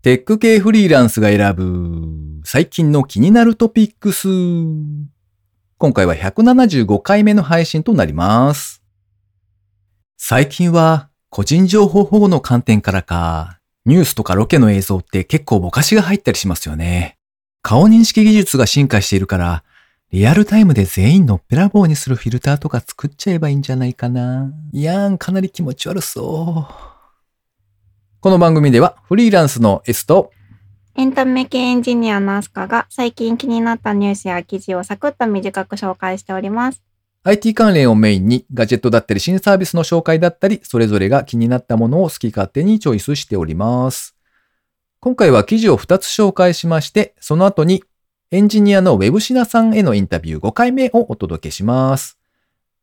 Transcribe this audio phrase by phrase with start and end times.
[0.00, 4.28] テック系フリーランスが選ぶ最近の気になるトピックス。
[5.76, 8.80] 今回は175回目の配信となります。
[10.16, 17.18] 最近は個人情報保護の観点からか、ニュースとかロケの映像って結構ぼかしが入ったりしますよね。
[17.62, 19.64] 顔認識技術が進化しているから、
[20.12, 24.52] リアルタイムで全員のっぺらぼうにするフィルターとか作っちゃえばいいんじゃないかな。
[24.72, 26.87] いやーん、かなり気持ち悪そう。
[28.20, 30.32] この番組ではフリーランスの S と
[30.96, 36.82] エンタメ系エンジニアのアスカが最近気になったニュースや記事をサクッと短く紹介しております。
[37.22, 44.16] IT 関連をメインにガジェットだったり新サービスの紹介だったり、それぞれが気になったものを好き勝手にチョイスしております。
[44.98, 47.84] 今回は記事を2つ紹介しまして、その後に
[48.32, 52.17] エンジニアのウェブシナさんへのインタビュー5回目をお届けします。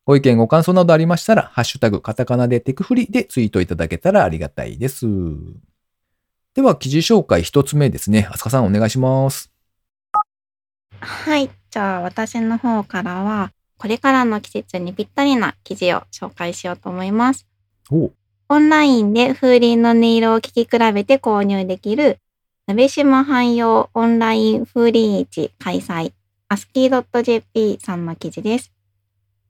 [0.06, 5.08] ご意見ご感想などありましたら、ハッシュタグカタカナでテクフリでツイートいただけたらありがたいです。
[6.54, 8.28] では記事紹介1つ目ですね。
[8.32, 9.52] あすかさんお願いします。
[11.00, 11.50] はい。
[11.72, 17.48] じゃあ私の方からは、これからの季節にぴったりな記事を紹介しようと思います。
[17.90, 18.12] お
[18.48, 22.20] オンラインで風鈴の音色を聞き比べて購入できる、
[22.68, 26.14] 鍋島汎用オンライン風鈴市開催、
[26.48, 28.75] アスキー .jp さんの記事です。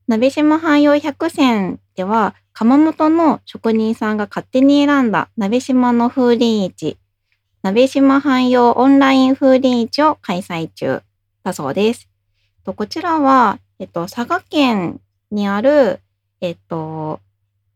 [0.07, 6.97] 鍋島汎用100選では、窯元の職人さんが勝手に選んだ鍋島の風鈴市、
[7.63, 11.01] 鍋島汎用オンライン風鈴市を開催中
[11.43, 12.07] だそうです。
[12.65, 15.99] こちらは、えっと、佐賀県にある、
[16.39, 17.19] えっと、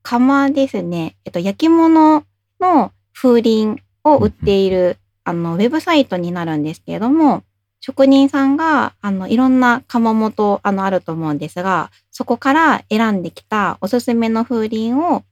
[0.04, 2.24] 窯ですね、えっと、焼き物
[2.60, 7.44] の風鈴を売っている、あの、ウェブサイトになるんですけれども、
[7.82, 15.24] 職人さんが、あの、いろんな窯元、あの、あると思うんですが、そこから選んできたおすすめの風鈴を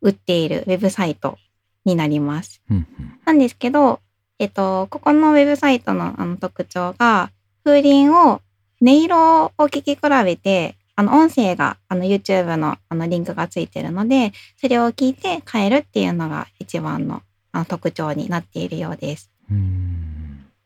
[0.00, 1.38] 売っているウェブサイト
[1.84, 2.62] になります。
[2.70, 2.86] うんうん
[3.26, 4.00] なんですけど、
[4.38, 7.30] えっと、ここのウェブサイトのあの特徴が、
[7.64, 8.40] 風鈴を
[8.80, 17.22] 音色を聞き比べて、あの音声があの YouTube のあのリンクがついてるので、それを聞いて変えるっていうのが一番の
[17.52, 19.30] あの特徴になっているようです。
[19.50, 20.09] うーん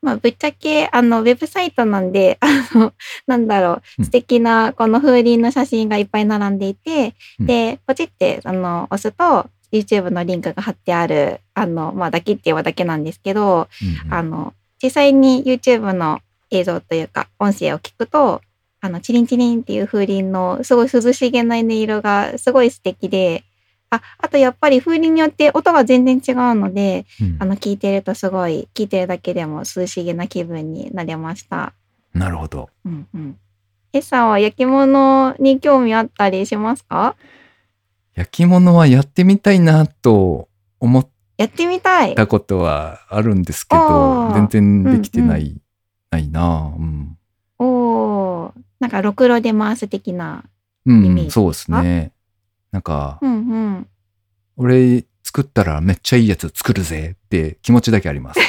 [0.05, 2.47] まあ、ぶっちゃけ、あの、ウェブサイトなんで、 あ
[2.79, 2.93] の、
[3.27, 7.47] なんだろう素敵なこの風鈴の写真がいっぱい並んでいて、うん。
[7.47, 14.15] で、ポチって、あの、押すと、YouTube のリンクが貼ってある、あの、まあ、だけって言えばだけなんですけど、うんうん。
[14.15, 16.21] あの、実際に YouTube の
[16.51, 18.43] 映像というか、音声を聞くと、
[18.83, 23.43] あの、チリンチリンっていう風鈴のすごい涼しげな音色がすごい素敵で、
[23.95, 31.73] あ、あとやっぱり風鈴によって音が全然違うので、うんあの、聞いてるとすごい、聞いてるだけでも涼しげな気分になれました。
[32.13, 32.71] なるほど。
[32.85, 33.39] うんうん。
[33.93, 37.15] エさんは焼き物に興味あったりしますか？
[38.15, 40.49] 焼き物はやってみたいなと
[40.81, 42.15] 思っやってみたい。
[42.15, 45.61] たことはあるんですけあど、ー全然できてない、
[46.11, 47.19] ないなうん。
[47.59, 50.45] おーなんか、ろくろで回す的な。
[50.87, 52.13] うん、そうですね。
[52.75, 53.37] なんか、うんう
[53.79, 53.87] ん。
[54.57, 58.41] 俺作ったらめっちゃいいやつ作るぜって気持ちだけあります。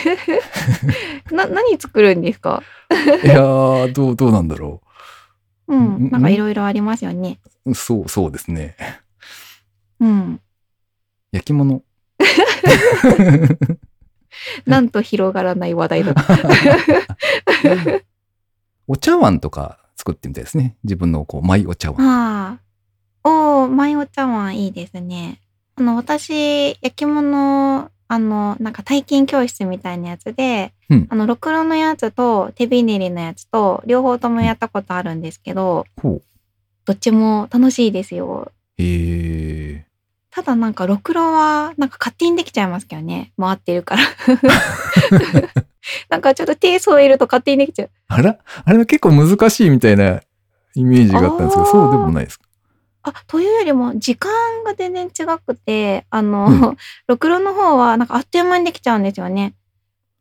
[1.31, 2.63] な、何作るんですか？
[3.23, 4.81] いやー、どう、どうなんだろ
[5.67, 6.09] ううんん。
[6.09, 7.37] なんかいろいろありますよね。
[7.67, 7.75] う。
[7.75, 8.75] そう、そうですね。
[9.99, 10.41] うん。
[11.31, 11.83] 焼き物。
[14.65, 16.15] なんと広がらない話題だ。
[18.87, 20.77] お茶碗とか作ってみたいですね。
[20.83, 22.01] 自分のこう、マイお茶碗。
[22.01, 22.64] ああ。
[23.27, 25.39] おー、マイお茶碗いいですね。
[25.75, 36.21] あの、私、焼き物、あの、なんか体験教室みたいなやつで、うんあの、ろくろのやつと手びねりのやつと、両方ともやったことあるんですけど、ほう。
[36.85, 38.51] どっちも楽しいですよ。
[38.77, 39.85] へえ。
[40.29, 43.31] ただなんか、ろくろは、なんか勝手にできちゃいますけどね。
[43.39, 44.03] 回ってるから。
[46.09, 47.89] なんかちょっと手添えると勝手にできちゃう。
[48.07, 48.37] あら？
[48.65, 50.21] あれは結構難しいみたいな
[50.75, 52.44] イメージがあったんですけど、そうでもないですか？
[53.05, 54.31] あ、というよりも、時間
[54.63, 56.75] が全然違くて、あうの、
[57.07, 59.53] ろくろの方は、なんかあっという間にできちゃうんですよね。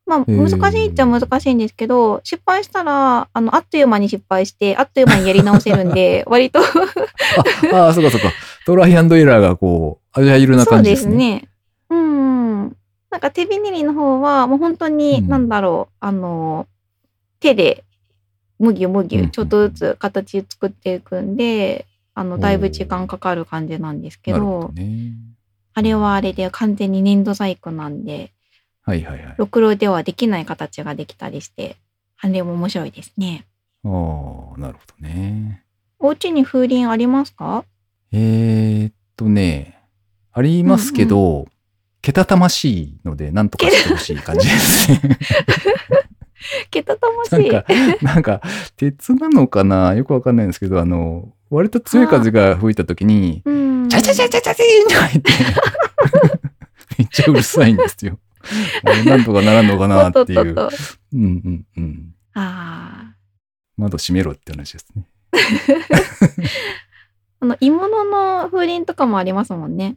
[0.06, 8.30] まあ、ー難しいっちゃ難しいんですけど、失敗したら、あの、あっという間に失敗して、あっという間にやり直せるんで、 割と、ああー、そうかそうか。
[8.66, 11.16] トライアンドエラーがこう、アジャイルなそうで感じですすね。
[11.16, 11.48] ね。
[11.88, 12.76] うん。
[13.10, 16.66] なんか手びねりの方は、もう本当に、うんなんだろう、あの、
[17.40, 17.84] 手で、
[18.58, 25.12] むぎゅむぎうんゅ、ちょっとずつ形作っていくんで、あの、だいぶ時間かかる感じなんですけどど、ね。
[25.74, 28.32] あれはあれで完全に粘土細工なんで、
[28.82, 29.34] はいはいはい。
[29.36, 31.76] ろくろではできない形ができたりして、
[32.20, 33.46] あれも面白いですね。
[33.84, 35.64] ああ、なるほどね。
[35.98, 37.64] お家に風鈴ありますか？
[38.12, 39.80] えー、っとね、
[40.32, 41.46] ありますけど、
[42.02, 45.18] けたたましいので、なんとかしてほしい感じですね。
[46.70, 47.50] けたたましい。
[47.50, 47.64] なんか、
[48.02, 48.42] なんか、
[48.76, 49.94] 鉄なのかな？
[49.94, 53.88] よくわかんないんですけど、あの、割と強い風が吹いた時に、うん。
[53.88, 55.32] チャチャチャチャチャチーンとか言って、
[56.98, 58.18] めっちゃうるさいんですよ。
[59.04, 60.54] なんとかならんのかなっていう。
[63.76, 65.06] 窓閉めろって話ですね。
[65.32, 65.38] あ。
[67.40, 69.96] あの、鋳物の風鈴とかもありますもんね。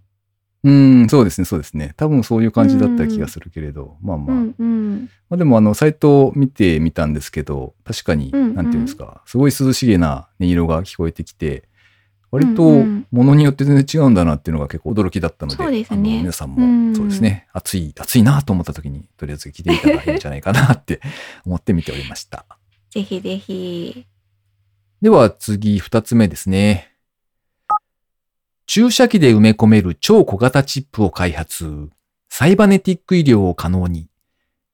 [0.67, 1.93] うん、そうですね、そうですね。
[1.95, 4.35] 多分そういう感じだった気がするけれど、まあまあ。
[4.35, 5.09] うんうん。
[5.29, 11.63] まあでもあの、サイトを見てみたんですけど、確かに、うんうんなんていうんですか、すごい涼しげな音色が聞こえてきて、
[12.31, 20.99] 割とうんうん物によって全然違うんだなっていうのが結構驚きだったので、そうですねあの皆さんうんもそうですね、暑い、暑いなと思った時に、とりあえず聞いてみたらいいんじゃないかなって
[21.45, 22.45] 思って見ておりました。
[22.89, 24.05] ぜひぜひ。
[25.01, 26.91] では次、二つ目ですね。
[28.67, 31.87] 注射器で埋め込める超小型チップを開発。
[32.27, 34.09] サイバネティック医療を可能に。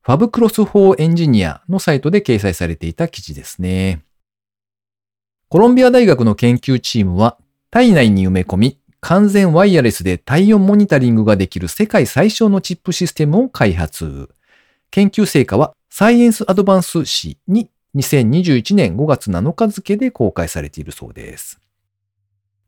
[0.01, 4.03] ファブクロス4エンジニアのサイトで掲載されていた記事ですね。
[5.47, 7.37] コロンビア大学の研究チームは
[7.69, 14.29] 体内に埋め込み、完全ワイヤレスで体温モニタリングができる世界最小のチップシステムを開発。
[14.89, 21.59] 研究成果はサイエンスアドバンス誌に2021年5月7日付で公開されているそうです。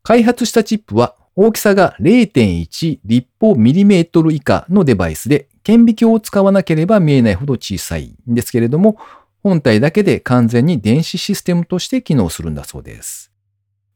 [0.06, 9.00] 開発したチップは大きさが0.1立方ミリメートル以下のデバイスで顕微鏡を使わなければ見えないほど小さいんですけれども、
[9.42, 13.31] 本体だけで完全に電子システムとして機能するんだそうです。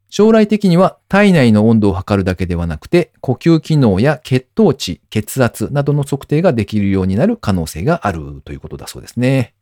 [0.09, 9.53] 将来的には体内の温度を測るだけではなくて、呼吸機能や血糖値、血圧などの測定ができるようになる可能性があるということだそうですね。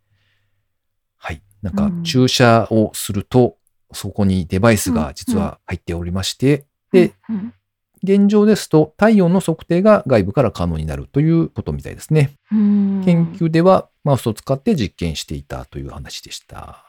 [1.18, 1.42] はい。
[1.62, 3.58] なんかうん注射をすると、
[3.92, 7.54] そこにデバイスが実は入っておりまして、で、うん
[8.04, 12.36] 現状ですと体温の測定が外部から可能になるということみたいですね。
[12.52, 16.86] うん研究ではマウスを使って実験していたという話でした。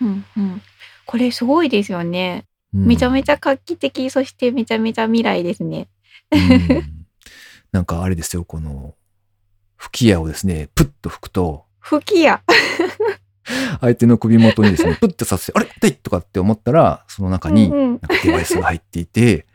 [0.00, 0.62] うんうん
[1.06, 2.46] これすごいですよね。
[2.72, 5.88] うんめちゃめちゃ画期的、そしてめちゃめちゃ未来ですね。
[6.30, 7.06] うん
[7.72, 8.94] なんかあれですよ、この
[9.76, 12.42] 吹き矢をですね、プッと吹くと、吹き矢。
[13.80, 15.68] 相手の首元にですね、 プッとさせて、あれ？
[15.76, 19.46] 痛いとかって思ったら、その中になんかデバイスが入っていて、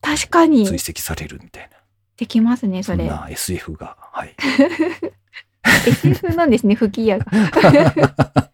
[0.00, 1.76] 確かに追跡されるみたいな。
[2.16, 2.98] できますね、それ。
[2.98, 3.96] そんな SF が。
[4.12, 4.34] はい。
[5.86, 7.26] SF なんですね、吹き矢が。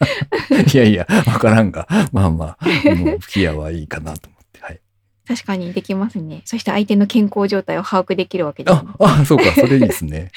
[0.72, 4.60] いやいや、わからんが、まあまあ、もう吹き矢はいいかなと思って。
[4.60, 4.80] はい。
[5.26, 6.42] 確かにできますね。
[6.44, 10.32] そして相手の健康状態を把握できるわけです、ねあ。、あ、そうか、それいいですね。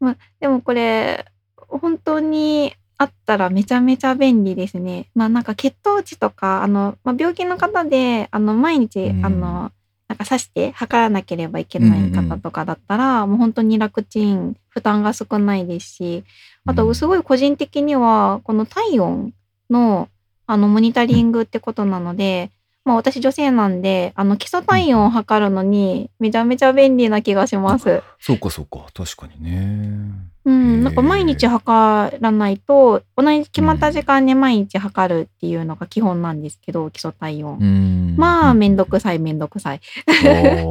[0.00, 1.24] まあ、でもこれ、
[1.68, 5.08] 本当にあったらめちゃめちゃ便利ですね。
[5.14, 9.26] まあなんか血糖値とか、あの、まあ、病気の方で、あの、毎日、うん。
[9.26, 9.72] あの、
[10.08, 16.24] なんか刺して測らなければいけない方とかだったら、もう本当に楽ちん、負担が少ないですし、
[16.64, 19.32] あと、すごい個人的には、この体温
[19.68, 20.08] の、
[20.46, 22.50] あの、モニタリングってことなので、
[22.86, 28.00] まあ私女性なんで、あの、基礎体温を測るのに、めちゃめちゃ便利な気がします。
[28.20, 29.50] そうか、そうか、確かにね。
[29.50, 37.58] へうん、ーなんか毎日測らないと、同じ決まった時間で毎日測るっていうのが基本なんですけど、基礎体温。
[37.60, 38.14] うん。
[38.16, 39.80] まあ、めんどくくさいめんどくさい。
[40.06, 40.62] ああ、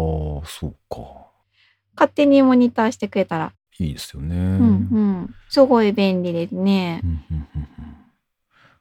[0.45, 1.01] そうか。
[1.97, 4.35] 勝手にモニターしてくれたら、いいですよね。
[4.37, 7.01] うんうん、すごい便利ですね。
[7.03, 7.95] うんうんうんうん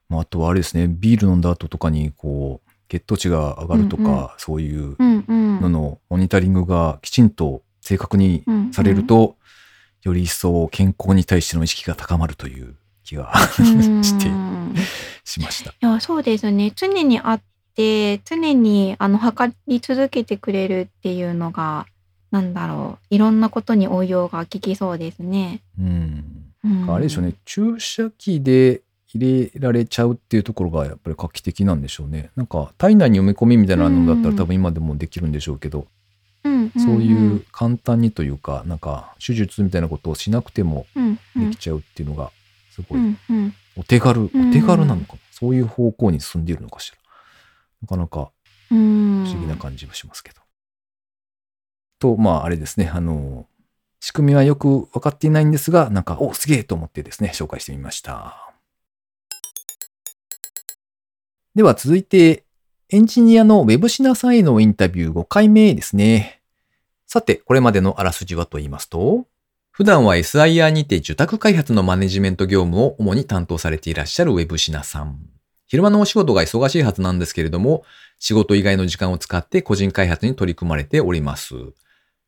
[0.08, 2.63] まあ、あとはあれですね、ビール飲んだ後とかに、こう、
[2.94, 5.60] 血糖値が上がるとか、うんうんそういううんうん。
[5.60, 9.36] ののモニタリングがきちんと正確にうんうんされると、
[10.02, 14.26] より一層健康に対しての意識が高まるという気がうん して
[15.24, 15.70] しました。
[15.70, 16.72] いや、そうですね。
[16.74, 17.40] 常にあっ
[17.74, 21.86] て、常にあの測り続けてくれるっていうのが、
[22.30, 23.14] なんだろう。
[23.14, 25.62] いろんなことに応用が効きそうですね。
[25.78, 26.24] うん。
[26.64, 28.82] うん、あれでしょうね、注射器で
[29.14, 32.30] 入れられちゃうっていうところがやっぱり画期的なんでしょうね。
[32.36, 35.86] なんか体内に埋め込みみたいなのだったうんら多分今でもできるんでしょうけど、
[36.42, 36.72] うん。
[36.74, 40.86] うん、そういう簡単にというか、なんか手術みたいなことをしなくても
[41.36, 42.32] できちゃうっていうのが、
[42.70, 43.00] すごい。
[43.76, 45.18] お手軽、うんお手軽なのかな。
[45.30, 46.98] そういう方向に進んでいるのかしら。
[47.82, 48.30] なかなか
[48.70, 49.24] うん。
[49.24, 50.40] 不思議な感じもしますけど。
[51.98, 53.46] と、まああれですね、あの、
[54.00, 58.43] 仕組みはよく分かっていないんですが、なんか、お、すげえと思ってですね、紹介してみました。
[61.54, 62.44] では続いて、
[62.90, 66.42] エンジニアのウェブシナさんへのインタビュー5回目ですね。
[67.06, 69.28] さて、これまでのあらすじはと言いますと、
[69.70, 75.20] 普段は SIR にて受託開発のマネジメント業務を主に担当されていらっしゃるウェブシナさん。
[75.66, 77.84] 昼間のお仕事が忙しいはずなんですけれども、
[78.18, 81.54] 仕事以外の時間を使って個人開発に取り組まれております。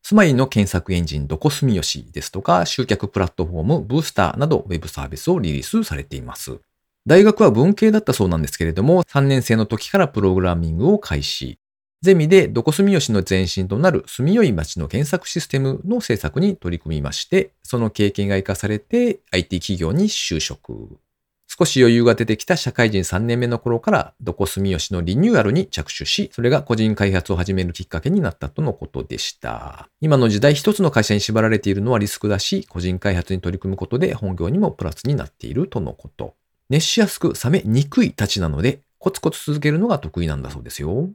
[0.03, 6.61] スマイルの検索エンジンどこすみよしですとか、集客プラットフォームブースターなどウェブサービスをリリースされています。
[7.07, 11.61] 大学は文系だったそうなんですけれども、3年生の時からプログラミングを開始。
[12.03, 20.99] ゼミでどこ住吉の前身となる住よい町の検索システムの制作に取り組みまして、その経験が活かされて IT 企業に就職。
[21.47, 29.89] 少し余裕が出てきた社会人3年目の頃から、どこ住吉のリニューアルに着手し、それが個人開発を始めるきっかけになったとのことでした。
[30.01, 36.35] 今の時代一つの会社に縛られているのはリスクだし、個人開発に取り組むことで本業にもプラスになっているとのこと。
[36.69, 41.11] 熱しやすく冷めにくいたちなので、コツコツ続けるのが得意なんだそうですよ。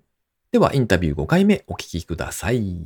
[0.51, 2.77] では、インタビュー5回目お聞きください。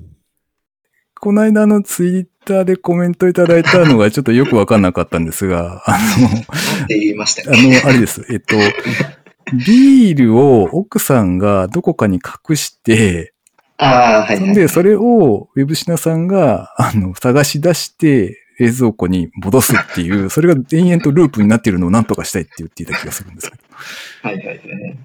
[1.19, 5.97] この間のツイッターでコメントいただいたのがちょっとよくわかんなかったんですが、 あ
[6.83, 7.81] って言いましたの、あね。
[7.81, 8.25] の、あれです。
[8.29, 8.55] えっと、
[9.65, 13.33] ビールを奥さんがどこかに隠して、
[13.77, 14.37] ああ、はい、はい。
[14.37, 23.63] そんで、それをウェブシナさんが、あの、探し出して、冷蔵庫に戻すっていう、 それが延々とループになっているのを何とかしたいって言っていた気がするんですけど。
[24.23, 24.97] はいはいはい。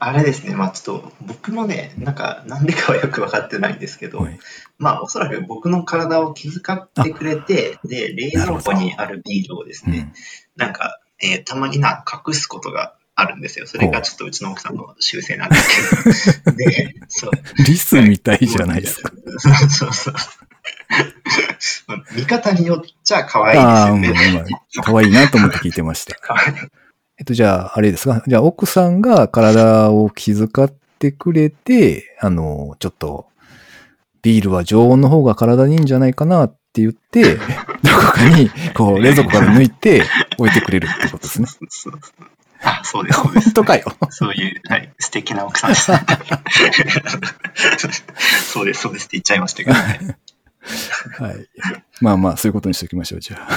[0.00, 4.38] あれですね、まあちょっと僕もね、なんかなんでかはよく分かってないんですけど、はい
[4.78, 10.12] まあおそらく僕の体を気遣ってくれて、で、冷蔵庫にあるビールをですね、
[10.58, 10.62] うん。
[10.62, 13.66] なんか、えーたまにな、隠すことがあるんですよ。
[13.66, 16.56] それがちょっとうちの奥さんの習性なんですけど。
[16.58, 17.30] で、そう。
[17.64, 19.12] リスみたいじゃないですか。
[19.38, 20.14] そうそうそう。
[21.86, 24.44] まあ見方によっちゃ可愛いですよね。
[24.74, 26.16] 今、可愛いなと思って聞いてました。
[27.18, 28.22] えっと、じゃあ、あれですか？
[28.26, 33.26] じゃあ、奥さんが体を気遣ってくれて、あの、ちょっと、
[34.22, 37.36] ビールは常温の方が体にいいんじゃないかなって言って、
[37.84, 40.02] どこかに、こう、冷蔵庫から抜いて
[40.38, 41.46] 置いてくれるってことですね。
[42.66, 43.44] あ、そうです、そうです。
[43.44, 43.84] 本当かよ。
[44.08, 45.92] そういう、はい、素敵な奥さんです。
[48.50, 50.16] そうです、そうですって言っちゃいましたけどね。
[51.18, 51.48] はい。
[52.00, 53.48] まあまあ、そういうことにしておきましょう、じゃあ。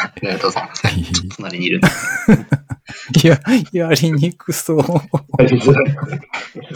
[0.00, 0.86] ありがとうございます。
[0.86, 1.04] はい
[1.36, 1.80] 隣にいる。
[3.22, 3.40] いや、
[3.72, 4.82] やりにくそう。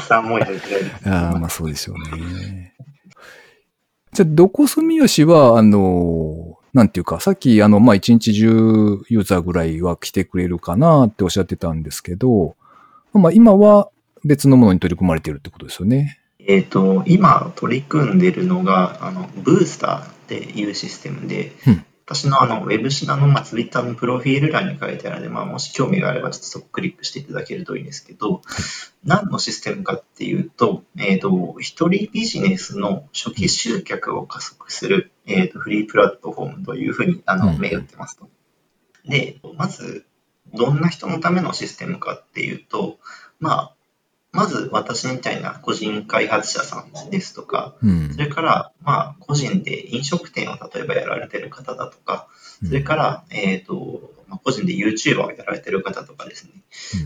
[0.00, 1.08] さんもやりづらいです。
[1.08, 2.74] ああ、まあそうでしょうね。
[4.12, 12.56] じゃあ、どこ住吉は、あの、なんていうか、さっき、あの、まあ、一日中ユーザーぐらいは来てくれるかなっておっしゃってたんですけど、
[13.12, 13.90] まあ、今は
[14.24, 16.18] 別のものに取り組まれてるってことですよね。
[16.46, 21.84] えっと、今取り組んでるのが、あの、ブースターっていうシステムで、うん。
[22.04, 28.42] 私のあの、ウェブシナの、まあ、ツイッターのプロフィール欄に書いてあるので、まあ、もし興味があれば、ちょっとそこクリックしていただけるといいんですけど、
[29.04, 37.60] 何のシステムかっていうと、えっ、と、一人ビジネスの初期集客を加速する、えっ、と、フリープラットフォームというふうに、あの、うん。
[37.60, 38.28] 銘打ってますと。
[39.06, 40.04] で、まず、
[40.52, 42.98] どんな人のためのシステムかっていうと、
[43.38, 43.74] まあ、
[44.32, 48.18] まず私みたいな個人開発者さんですとか、うんそ。
[48.18, 52.28] れから、まあ、個人で飲食店を例えばやられてる方だとか、
[52.66, 56.52] それから、えっ、と、まあ、個人で YouTuber をやられてる方とかですね、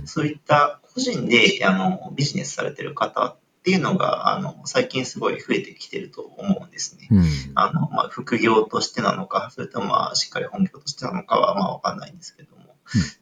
[0.00, 7.08] うんそういった個人であのビジネスされてる方っていうのが、あの、最近すごい増えてきてると思うんですね。
[7.10, 7.24] うん。
[7.56, 12.76] あの、まあ、副業としてなのか、それともまあ、しっかり本業としてなのかは、まあ、わかんないんですけども。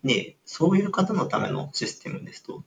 [0.05, 2.63] で、そういう方のためのシステムですと。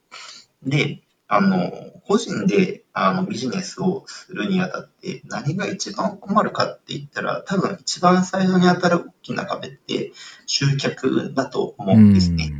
[0.64, 1.72] で、あの、
[2.06, 10.14] 個人であのビジネスをするにあたって何が一番困るかって言ったら、多分一番最初に当たる大きな壁って
[10.46, 12.54] 集客だと思うんですね。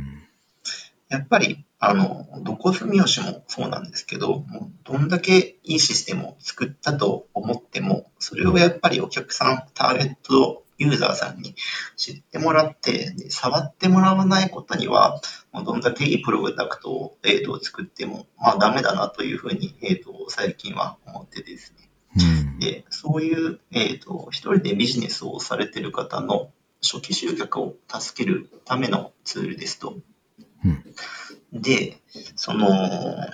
[1.08, 11.54] やっぱり、あの、どこ住吉もそうなんですけど、もうどんだけいいシステムを作ったと思っても、それをやっぱりお客さん、ターゲットユーザーさんに
[11.96, 15.20] 知ってもらって、で触ってもらわないことには、
[15.52, 21.88] もうどんだけいいプロダクトを、えーと作っても、まあダメだなというふうに、えーと最近は思っててですね。
[22.16, 22.58] うん。
[22.58, 26.50] で、そういう、えっ、と、一人でビジネスをされてる方の
[26.82, 29.96] 初期集客を助けるためのツールですと。
[30.64, 30.84] うん
[31.52, 31.98] で、
[32.36, 32.68] その、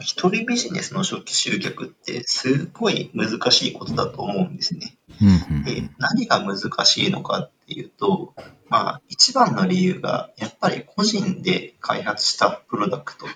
[0.01, 4.97] 一人ビジネスの初期集客ってすごい難しいことだと思うんですね。
[5.21, 5.65] うん。
[5.65, 8.35] で、何が難しいのかっていうと、
[8.69, 13.27] まあ、一番の理由が、やっぱり個人で開発したプロダクト、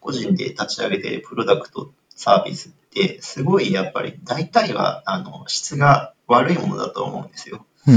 [0.00, 7.66] 個人で立ち上げているプロダクト、サービスって、すごいやっぱり大体は、あの、質が悪いものだと思うんですよ。
[7.86, 7.94] うん。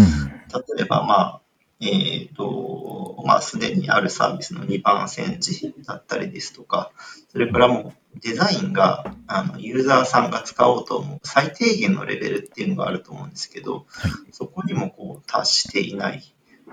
[0.76, 1.42] 例えば、まあ、
[1.80, 6.92] えっ、と、まあ、すでにあるサービスの2番煎じだったりですとか、
[7.30, 16.24] それからもうデザインが、あの、ユーザーさんが使おうと思う最低限のレベルっていうのがあると思うんですけど、はいそこにもこう達していない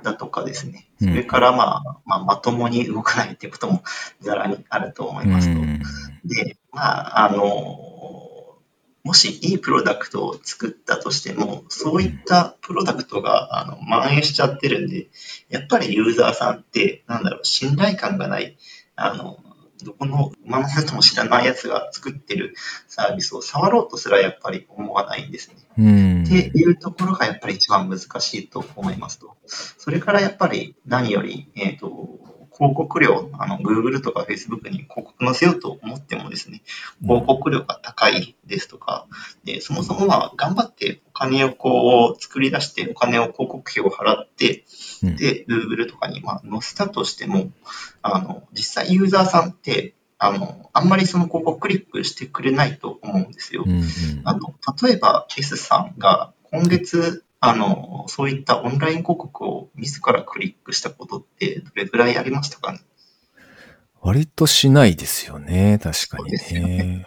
[0.03, 1.09] だとかですね、うん。
[1.09, 3.83] それからまあ、まあ、まともに動かないっていうことも
[4.21, 5.61] ざらにあると思いますと。
[6.25, 7.94] で、まあ、あの、
[9.05, 15.09] もしいいプロダクトを作ったとしても、そういったプロダクトがあの蔓延しちゃってるんで、
[15.51, 18.57] やっぱりユーザーさんって、なんだろう、信頼感がない、
[18.97, 19.39] あの、
[19.83, 22.55] どこの馬のとも知らないやつが作ってる
[22.89, 25.57] サービスを触ろうとすらやっぱり思わないんですね。
[25.77, 26.23] うん。
[26.25, 29.37] っていうところがやっぱり一番難しいと思いますと。
[29.47, 32.19] それからやっぱり何より、えっ、と、
[32.57, 36.63] 広告料、あの、Google とか Facebook に広告載せようと思ってもですね、
[37.03, 39.07] 広告料が高いですとか、
[39.45, 44.65] で、そもそもまあ、頑張ってお金をこう、作り出して、お金を広告費を払って、
[45.03, 47.51] うんで、Google とかにまあ載せたとしても、
[48.03, 53.69] あの、実際ユーザーさんって、あの、あんまりその広告クリックしてくれないと思うんですよう。
[53.69, 53.85] んうん
[54.25, 62.81] あの、例えば S さんが今月、あの、そういったオンライン広告を自らクリックしたことってどれぐらいありましたかね？
[64.01, 65.79] 割としないですよね。
[65.83, 67.07] 確かにそうですよね。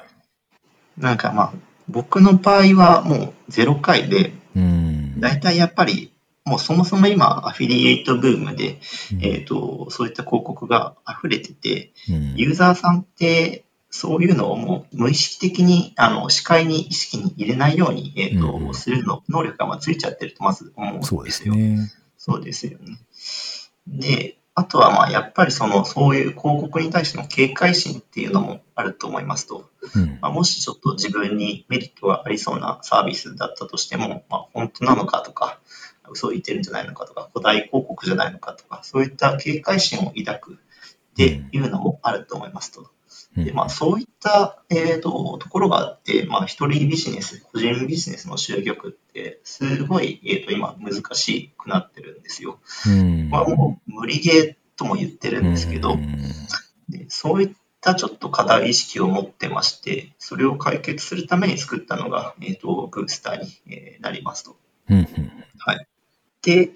[0.98, 1.54] なんかまあ、
[1.88, 5.20] 僕の場合はもう0回で、うん。
[5.20, 6.12] だいたいやっぱり、
[6.44, 8.80] もうそもそも今、アフィリエイトブームで、
[9.14, 21.18] うんえっ、と、そういった広告が溢れてて、うんユーザーさんって、そういうのをもう無意識的に、あの、視界に意識に入れないように、えっ、と、うんするの、能力がまあついちゃってるとまず思うんですよ。
[21.18, 21.92] そうですね。
[22.18, 22.98] そうですよね。
[23.88, 35.60] で、あとはまあやっぱりそのそういう広告に対しての警戒心っていうのもあると思いますと、うんまあ、もしちょっと自分にメリットがありそうなサービスだったとしても、まあ、本当なのかとか、
[36.10, 40.58] 嘘を言ってるんじゃないのかとか、古代広告じゃないのかとか、そういった警戒心を抱くっ
[41.16, 42.90] ていうのもあると思いますと。
[43.36, 52.60] でまあ、そういった、えー、とところがあって、まあ、一人ビジネス、個人ビジネスの集客って、すごい、えー、と今難しくなってるんですよ。
[52.88, 53.30] うん。
[53.30, 56.22] まあ、もう無理ゲーとも言ってるんですけど、うん。
[56.90, 64.58] でそういったちょっと課題意識を持ってまして、それを解決するために作ったのが、えー、とブースターにえーなりますと。
[64.90, 65.06] うんうん。
[66.42, 66.72] で、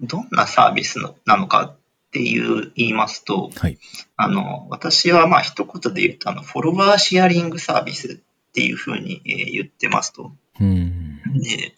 [0.00, 1.76] どんなサービスのなのか
[2.10, 3.78] っていう言いますと、はい。
[4.16, 10.32] あの私はまあ一言で言うとあの、フォロワーシェアリングサービスっていうふうに、えー言ってますと。
[10.60, 11.74] うんで、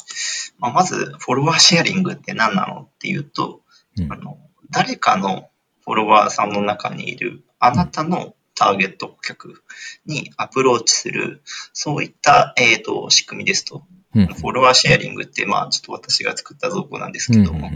[0.59, 3.61] まあ、まず、フォロワーシェアリングって何なのっていうと、
[3.99, 4.39] うんあの
[4.71, 5.51] 誰かの
[5.85, 9.63] フォロワーさんの中にいるあなたのターゲット顧客
[10.07, 11.43] にアプローチする、
[11.75, 13.83] そういった、えー、と仕組みですと。
[14.15, 17.71] うんフォロワーシェアリングって、まあ、ちょっと私が作った造語なんですけども、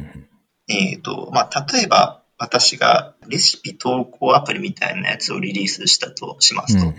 [0.69, 6.95] えーとまあ、例えば、私がレシピ投稿アプリみたいなやつをリリースしたとしますと、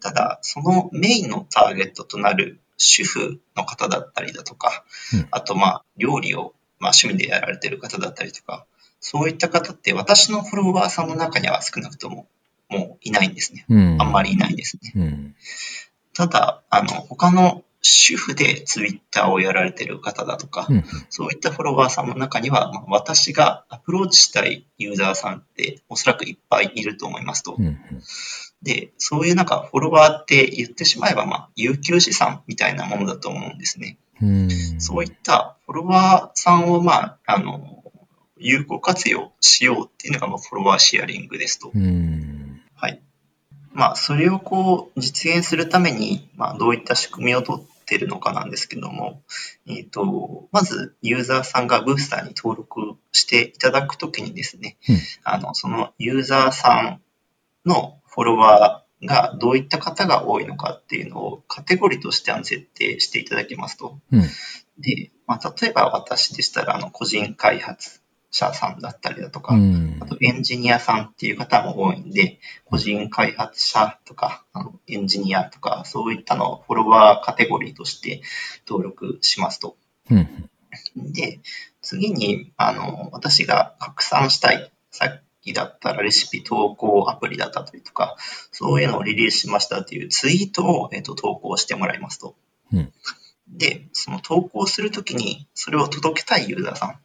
[0.00, 5.28] ただ、そのメインのターゲットとなる主婦の方だったりだとか、うん。
[5.30, 8.66] あと、まあ、料理を、まあ、趣味でやられてる方だったりとか、
[9.00, 12.26] そういった方って私のフォロワーさんの中には少なくとも
[12.68, 13.64] もういないんですね。
[13.68, 14.92] あんまりいないんですね。
[14.94, 15.34] うん。
[16.14, 27.56] ただ、あの、他の主婦でツイッターをやられてる方だとか、うんそういったフォロワーさんの中には、まあ私がアプローチしたいユーザーさんっておそらくいっぱいいると思いますと。
[27.58, 27.78] うん
[28.62, 33.98] で、そういうなんかフォロワーって言ってしまえば、まあ、有給資産みたいなものだと思うんですね。
[34.20, 34.48] うん
[34.80, 37.84] そういったフォロワーさんを、まあ、あの、
[38.36, 41.70] 有効活用しようっていうのが、まあ、フォロワーシェアリングですと。
[41.72, 43.00] うんはい。
[43.72, 49.22] まあ、それをこう、実現するために、まあ、どういった仕組みを取ってるのかなんですけども、
[49.66, 57.00] えっ、と、まず、ユーザーさんがブースターに登録していただくときにですね、うんあの、そのユーザーさ
[57.64, 63.98] んのフォロワーがどういった方が多いのかっていうのをカテゴリーとして設定していただけますと。
[64.12, 64.22] うん
[64.78, 68.00] で、まあ、例えば私でしたら、あの、個人開発
[68.30, 78.22] 者さんだったりだとか、うんあとエンジニアさんっていう方も多いんで、個人開発者とか、あのエンジニアとか、そういったのをフォロワーカテゴリーとして
[78.66, 79.76] 登録しますと。
[80.10, 80.50] うん
[80.96, 81.40] で、
[81.80, 88.16] 次に、あの、私が拡散したい、さっきだったらレシピ投稿アプリだったりとか、
[88.52, 92.36] そういうのをリリースしましたっていうツイートを、えっと投稿してもらいますと。
[92.72, 92.92] うん
[93.50, 96.98] で、その投稿するときに、それを届けたいユーザーさん、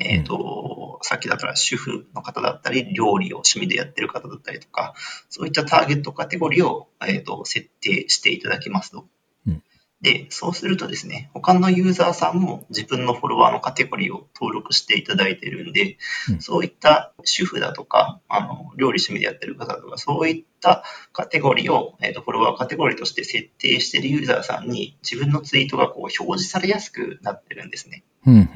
[0.00, 4.94] えっ、と、さっきだったら主婦の方だったり、料理を趣味でやってる方だったりとか、
[5.28, 9.06] そういったターゲットカテゴリーを、えー、と設定していただきますと。
[9.46, 9.62] うん
[10.02, 15.98] で、そうするとですね、他のユーザーさんも自分のフォロワーのカテゴリーを登録していただいているんで、
[16.30, 28.02] うんそういった主婦だとか、あの料理趣味でやってる方とか、そういったカテゴリーを、えー、とフォロワーカテゴリーとして設定しているユーザーさんに自分のツイートがこう表示されやすくなってるんですね。
[28.26, 28.50] うん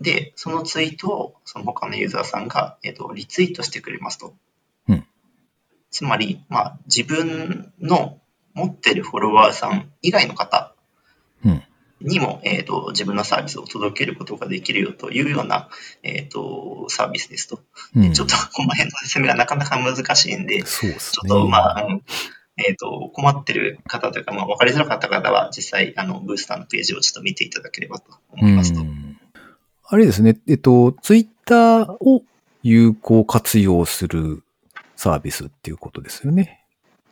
[0.00, 4.34] で、そのツイートをその他のユーザーさんが、えー、とリツイートしてくれますと。
[4.88, 5.06] うん
[5.90, 8.18] つまり、まあ、自分の
[8.52, 10.74] 持ってるフォロワーさん以外の方
[11.44, 11.62] うん
[12.00, 15.68] にも、えっ、と、自分のサービスを届けることができるよというような、
[16.04, 17.60] えっ、と、サービスですと。
[17.96, 21.28] うんちょっとこの辺の説明がなかなか難しいんで、そうですね。
[21.28, 22.02] ちょっと、まあ、うん
[22.56, 28.80] えっ、と、困ってる方というか、まあ、分かりづらかった方は、実際、あの、ブースターのページをちょっと見ていただければと思いますと。
[28.80, 29.07] うん
[29.90, 30.38] あれですね。
[30.46, 32.22] えっと、ツイッターを
[32.62, 34.42] 有効活用する
[34.96, 36.64] サービスっていうことですよね。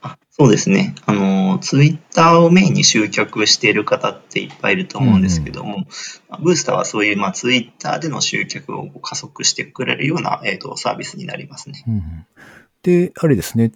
[0.02, 0.94] あそうですね。
[1.06, 5.86] あの、ツイッターをメインに集客している方っていっぱいいると思うんですけども、
[6.28, 11.82] まあブースターはそういう、まあ、ツイッターでの集客を加速してくれるような、えっ、と、サービスになりますね。
[11.88, 12.26] うん
[12.86, 13.72] で、あれですね。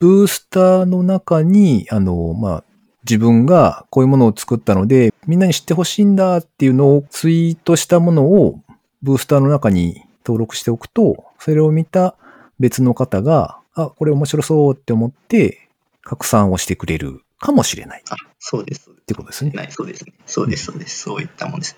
[0.00, 2.64] ブースターの中に、あの、まあ、
[3.04, 8.60] 自分がこういうものを作ったので、みんなに知ってほしいんだっていうのをツイートしたものを
[9.02, 12.16] ブースターの中に登録しておくと、それを見た
[12.58, 15.68] 別の方が、あ、これ面白そうって思って
[16.02, 18.84] 拡散をしてくれるかもしれないっあ、そうです。
[18.84, 19.56] そうでてことですねす。。
[19.58, 20.14] はい、そうですね。
[20.26, 20.98] そうです、そうです。
[20.98, 21.76] そういったもんです。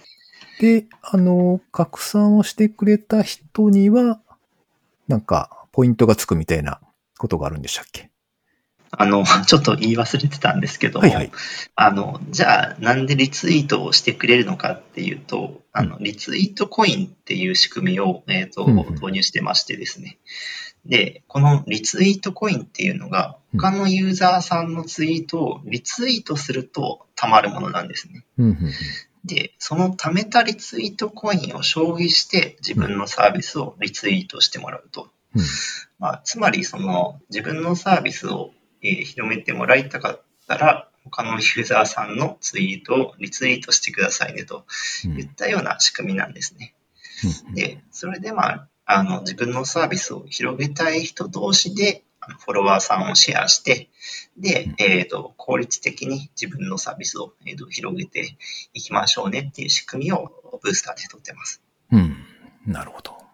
[0.61, 4.21] で、あの、拡散をしてくれた人には、
[5.09, 6.81] なんか、ポイントがつくみたいな
[7.19, 8.11] ことがあるんでしたっけ？
[8.99, 11.31] あの、 ちょっと言い忘れてたんですけども、はいはい。
[11.75, 20.19] あの、じゃあ、なんでリツイートをしてくれるのかっていうと、あの、リツイートコインっていう仕組みを、えっ、と、うんうん導入してましてですね。
[20.87, 28.27] で、このリツイートコインっていうのが、うん他のユーザーさんのツイートをリツイートすると貯まるものなんですね。
[29.25, 35.11] で、その貯めたリツイートコインを消費して自分のサービスをリツイートしてもらうと。
[35.35, 35.43] うん
[35.99, 38.51] まあ、つまり、その自分のサービスを、
[38.89, 44.65] えー広めてもらいたかったら、他のユーザーさんのツイートをリツイートしてくださいねと
[45.05, 46.75] うんいったような仕組みなんですね。
[47.49, 52.05] うんで、それでまあ、あの自分のサービスを広げたい人同士で
[52.45, 53.89] フォロワーさんをシェアして、
[54.37, 58.37] で、えっ、と、効率的に自分のサービスを、えーと広げて
[58.75, 61.63] いきましょうねっていう仕組みをブースターで取ってます。
[61.93, 62.17] うん。
[62.67, 63.26] なるほど。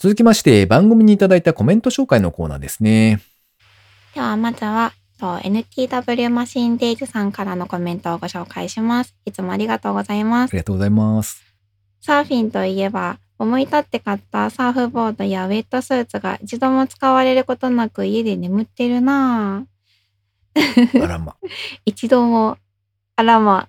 [0.00, 3.20] 続きまして、番組にいただいたコメント紹介のコーナーですね。
[4.14, 9.14] ではまずは、と NTW マシンデイズさんからのコメントをご紹介します。
[9.26, 10.54] いつもありがとうございますあ。
[10.54, 11.44] りがとうございます。
[12.00, 21.04] サーフィンといえば、思い立って買ったサーフボードやウェットスーツが一度も使われることなく家で眠ってるなぁ。
[21.04, 21.36] あらま。
[21.84, 22.56] 一度も、
[23.16, 23.68] あらま。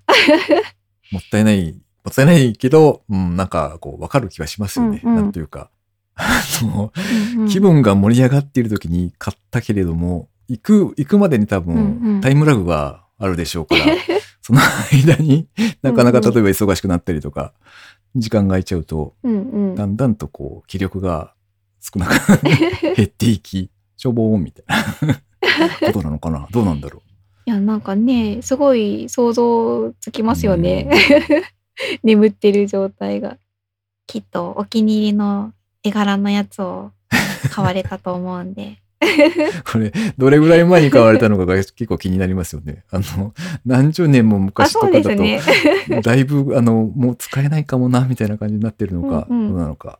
[1.12, 5.02] もったいない、もったいないけど、うん、なんか、こう、わかる気がしますよね。
[5.04, 5.70] うんうんなんというか。
[6.15, 6.91] あの、
[7.36, 7.47] うんうん。
[7.47, 12.21] 気分が盛り上がっている時に買ったけれども、行く、行くまでに多分、うんうん。
[12.21, 13.86] タイムラグがあるでしょうから、
[14.41, 14.60] その
[14.91, 15.47] 間に
[15.82, 17.54] なかなか例えば忙しくなったりとか、
[18.15, 19.76] 時間が空いちゃうと、うんうん。
[19.76, 21.34] だんだんとこう、気力が
[21.80, 22.41] 少なく
[22.95, 24.65] 減っていき、 しょぼーんみたい
[25.08, 26.47] なことなのかな？
[26.52, 27.02] どうなんだろ
[27.45, 30.89] いや、なんかね、すごい想像つきますよね。
[32.04, 33.38] 眠ってる状態が。
[34.08, 36.91] きっとお気に入りの絵柄のやつを
[37.52, 38.78] 買われたと思うんで。
[38.78, 38.91] う。
[39.72, 42.84] これ、どれぐらい前に買われたのかが 結構気になりますよね。
[42.91, 43.34] あの、
[43.65, 45.41] 何十年もあ、昔とかだと、ね。
[46.04, 50.00] だいぶ、あの、もう使えないかもな、みたいな感じになってるのか、うんうんどうなのか。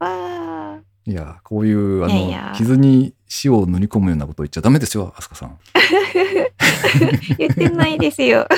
[0.00, 5.58] わいや、こういう、あの、いやいや傷に塩を塗り込むようなことを言っちゃダメですよ、アスカさん。
[5.74, 8.48] ー言ってないですよ。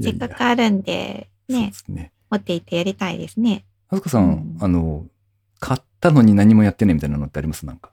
[0.00, 2.12] せっかくあるんで、ねね。
[2.30, 3.64] 持っていってやりたいですね。
[3.88, 5.06] アスカさん、うんあの、
[5.60, 7.66] 買ったのに何もやってないみたいなのってあります？
[7.66, 7.90] なんか。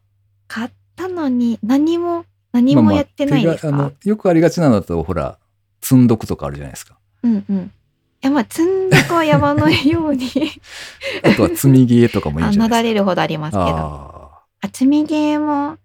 [0.47, 5.39] 買ったのに何も、何もやってないですか、まあまああのよくありがちなのだと、ほら、
[5.81, 6.97] 積んどくとかあるじゃないですか。
[7.23, 7.57] うんうん。
[8.23, 10.29] いや、まあ、積んどくはやばないように。
[11.23, 12.75] あとは積みゲーとかもいいんあ、じゃないですか。
[12.77, 13.63] なだれるほどありますけど。
[13.65, 15.77] ああ積みゲーも、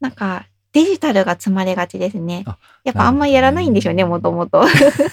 [0.00, 2.58] なんか、デジタルが積まれがちですねあ。
[2.84, 4.64] やっぱあんまやらないんでしょうね、もともと。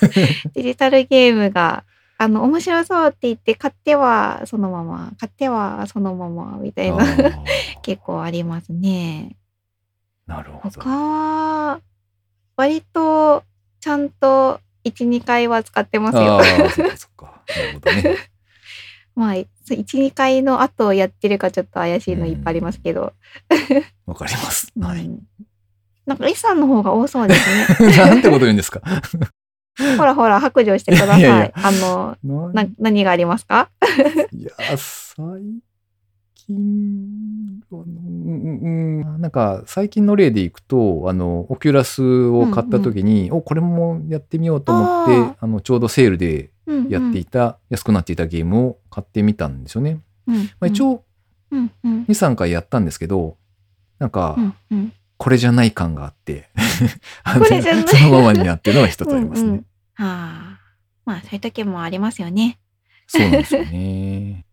[0.55, 1.83] デジタルゲームが、
[2.21, 7.03] あの、面白そうって言って、買ってはそのまま、買ってはそのまま、みたーいな。
[7.81, 9.37] 結構ありますね。
[10.27, 10.81] なるほど。
[10.81, 11.81] 他は、
[12.55, 13.43] 割と、
[13.79, 16.41] ちゃんと、1、2回は使ってますよあ。
[16.41, 16.43] あ、
[16.95, 17.41] そっか。
[17.57, 18.17] なるほどね。
[19.15, 23.13] まあ、1、2回の後やってるかちょっと怪しいのいっぱいありますけど。
[24.05, 24.71] わかります。
[24.79, 25.05] はい。
[25.05, 25.19] うん
[26.03, 27.95] なんか、リさんの方が多そうですね。
[27.95, 28.81] なんてこと言うんですか
[29.97, 31.19] ほらほら、白状してください。
[31.19, 31.51] いやいや。
[31.55, 32.17] あの、
[32.53, 33.69] なな、何がありますか？
[34.33, 35.15] いや、最
[36.35, 37.87] 近は、うん
[38.27, 46.89] うんうん、なんか、最近の例でいくと、あの、オキュラスを買った時に、お、これもやってみようと思って、ああの、ちょうどセールでうんうん。
[46.89, 49.99] やっていた、安くなっていたゲームを買ってみたんですよね。
[50.27, 51.03] うんまあ、一応、
[51.51, 52.03] うんうん。
[52.03, 53.37] 2、3回やったんですけど、
[53.99, 56.49] なんかう、んうんこれじゃない感があって、
[57.37, 59.49] これじゃないそのままにやってるのが一つありますね。
[59.49, 59.65] うんうん
[59.97, 60.59] ああ。
[61.05, 62.57] まあそういう時もありますよね。
[63.05, 64.47] そうなんですよね。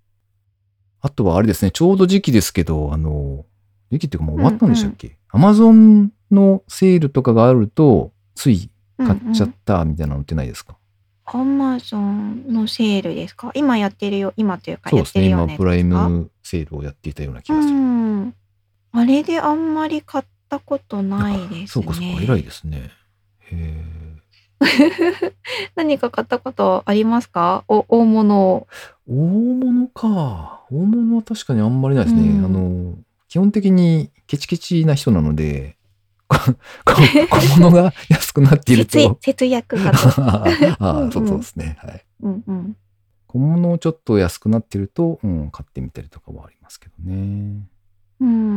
[1.00, 3.46] あとはあれですね、ちょうど時期ですけど、あの、
[3.90, 10.76] 時期っていうかもう終わったんでしたっけ、アマゾンのセールとかがあると、つい買っちゃったみたいなのってないですか、
[11.24, 13.52] アマゾンのセールですか？
[13.54, 16.18] 今やってるよ、今というかそうですね、やってるよう今プライなやつですか？
[16.18, 17.74] ムセールをやっていたような気うがする。
[17.74, 18.34] ん。
[18.92, 21.66] あれであんまり買ったことないですね。
[21.68, 22.90] そうかそうか、偉いですね。
[23.40, 23.84] へ
[25.76, 27.64] 何か買ったことありますか？
[27.68, 28.66] お大物
[29.06, 30.64] 大物か。
[30.70, 32.22] 大物は確かにあんまりないですね。
[32.22, 35.76] うんあの、基本的にケチケチな人なので、
[36.28, 39.18] 小物が安くなっている節と。
[39.22, 39.98] 節約家と。
[40.84, 41.78] ああ、そうそうですね。
[41.80, 42.04] はい。
[42.22, 42.76] うんうん。
[43.26, 47.62] 小物をちょっと安くなってると、うん、買ってみたりとかはありますけどね。
[48.20, 48.47] うん。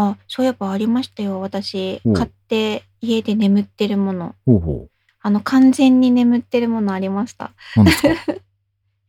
[0.00, 1.40] あ、そういえばありましたよ。
[1.40, 4.34] 私お、買って家で眠ってるもの。
[4.46, 4.88] ほうほ
[5.20, 7.46] あの、完全に眠ってるものありました。
[7.46, 7.50] う。
[7.82, 8.08] 何ですか？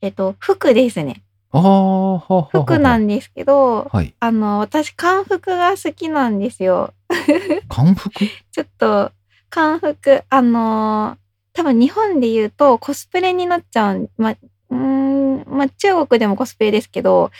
[0.01, 1.21] えっと、服ですね。
[1.51, 2.49] ああ、ははは。
[2.51, 4.15] 服なんですけど、はい。
[4.19, 6.93] あの、私、漢服が好きなんですよ。
[7.69, 8.09] 漢服？
[8.51, 9.11] ちょっと、
[9.51, 11.17] 漢服、あのー
[11.51, 14.09] 多分日本で言うとコスプレになっちゃう。
[14.17, 17.31] ま、うーん、まあ、中国でもコスプレですけど、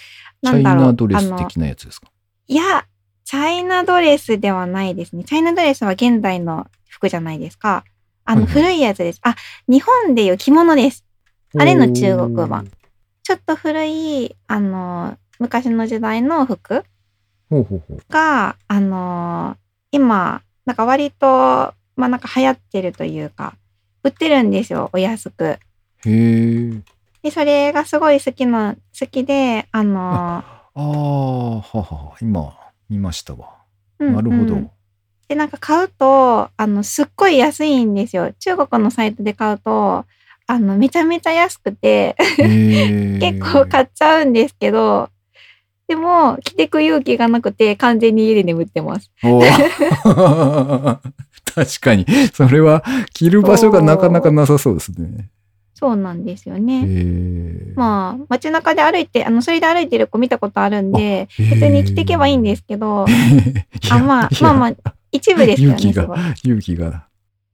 [0.44, 0.86] チャイなんだろう。
[0.88, 2.08] ナドレスあの的なやつですか？
[2.48, 2.86] いや、
[3.30, 5.24] チャイナドレスではないですね。
[5.24, 7.84] チャイナドレスは現代の服じゃないですか。
[8.26, 9.20] あの、古いやつです。
[9.22, 9.36] あ、
[9.68, 11.06] 日本でいう着物です。
[11.56, 12.72] あれの中国版。
[13.22, 16.84] ちょっと古い、あの、昔の時代の服。
[18.10, 19.58] が、あの、
[19.92, 21.28] 今、なんか割と、
[21.96, 23.54] まあなんか流行ってるというか、
[24.04, 25.46] 売ってるんですよ、お安く。
[25.46, 25.60] へ
[26.08, 26.72] え。
[27.22, 32.58] で、それがすごい好きな、好きで、あの、ああ、はは、今、
[32.90, 33.50] 見ましたわ。
[34.00, 34.56] うんなるほど。
[34.56, 34.72] うん
[35.30, 38.34] で、なんか買うと、あの、すっごい安いんですよ。
[38.40, 40.06] 中国のサイトで買うと、
[40.48, 42.16] あの、めちゃめちゃ安くて。
[42.38, 45.12] 結構買っちゃうんですけど、
[45.88, 49.12] でも、着てく勇気がなくて、完全に家で眠ってます。
[49.22, 49.40] 確
[51.80, 52.08] かに。
[52.34, 55.30] それは、着る場所がなかなかなさそうですね。
[55.80, 56.84] そうなんですよへね。
[56.86, 57.74] え。
[57.76, 63.06] まあ、街中で歩いて、あの、それで歩いてる子見たことあるんで、普普通に着ていけばいいんですけど、
[63.90, 65.76] あ、まあ、まあまあ、一部ですよね。
[65.78, 67.06] 勇気が勇気が。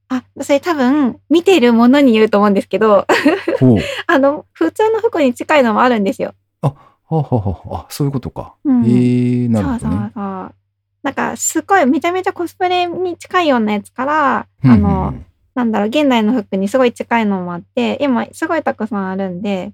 [0.09, 3.05] あ、それ多分、見てるものによると思うんですけど。
[4.07, 6.33] あの、普通の服に近いのもあるんですよ。
[7.07, 8.55] ははははあ、そういうことか。
[8.63, 10.11] うんへえ、なるほそうそうどね。
[10.15, 10.55] そう。
[11.03, 15.13] なんか、すごい、めちゃめちゃコスプレに近いようなやつから、うんあの、
[15.56, 19.72] なんだろう、現代の服にすごい近いのもあって、今、すごいたくさんあるんで、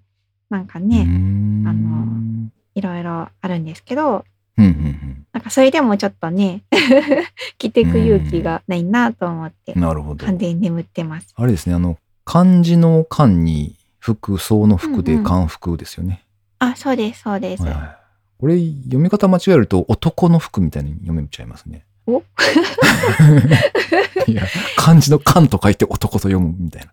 [0.49, 4.23] なんかうね、んあのいろいろあるんですけど、
[4.57, 6.63] うんうんうんなんかそれでもちょっとね、
[7.57, 10.25] 着ていく勇気がないなと思って、なるほど。
[10.25, 11.33] 完全に眠ってます。
[11.35, 16.25] あれですね、あの、漢字の漢に服装の服でうんうん漢服ですよね。
[16.59, 17.63] あ、そうです、そうです。
[17.63, 17.97] はいはい。
[18.39, 21.85] これ、読み方間違えると男の服みたいに読めちゃいますね。
[22.15, 22.23] お？
[24.27, 24.43] いや、
[24.75, 26.91] 漢字の漢と書いて男と読むみたいな。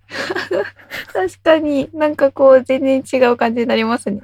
[1.12, 4.20] 確かになんかこう全然違う感じになりますね。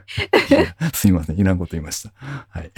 [0.95, 2.13] すいません、いらんこと言いました。
[2.49, 2.71] はい。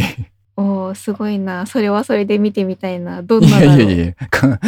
[0.57, 1.67] おー、すごいな。
[1.67, 3.23] それはそれで見てみたいな。
[3.23, 3.81] どんいなだろう。
[3.81, 4.59] やいやいやか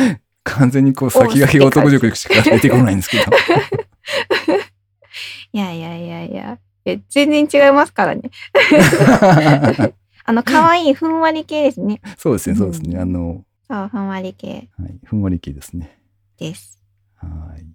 [0.44, 3.24] 完全にこう先駆けが男塾しか出てこないんですけど。
[5.52, 6.58] いやいやいやいや。
[6.84, 8.30] え全然違いますからね。
[10.28, 12.02] あの、可愛いふんわり系ですね。
[12.18, 12.98] そうですね、そうですね。
[12.98, 15.98] あの、そう、ふんわり系はい、ふんわり系ですね。
[16.38, 16.82] です。
[17.16, 17.26] は
[17.58, 17.66] い。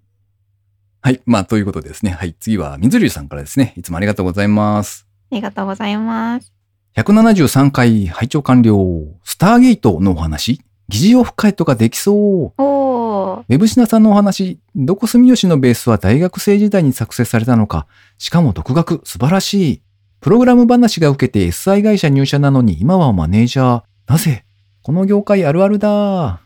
[1.02, 1.22] はい。
[1.26, 2.12] まあ、ということでですね。
[2.12, 2.36] はい。
[2.40, 3.74] 次は、水流さんからですね。
[3.76, 5.08] いつもありがとうございます。
[5.32, 6.54] ありがとうございます。
[6.96, 8.76] 173回拝聴完了。
[9.24, 12.62] スターゲートのお話疑似オフ会とかできそう。
[12.62, 17.88] おー、ウェブシナさんのお話、どこ住吉のベースは大学生時代に作成されたのか、
[18.20, 19.82] しかも独学、素晴らしい。
[20.24, 23.84] プログラム話が受けて SI 会社入社なのに今はマネージャー。
[24.08, 24.46] なぜ？
[24.82, 26.40] この業界あるあるだ。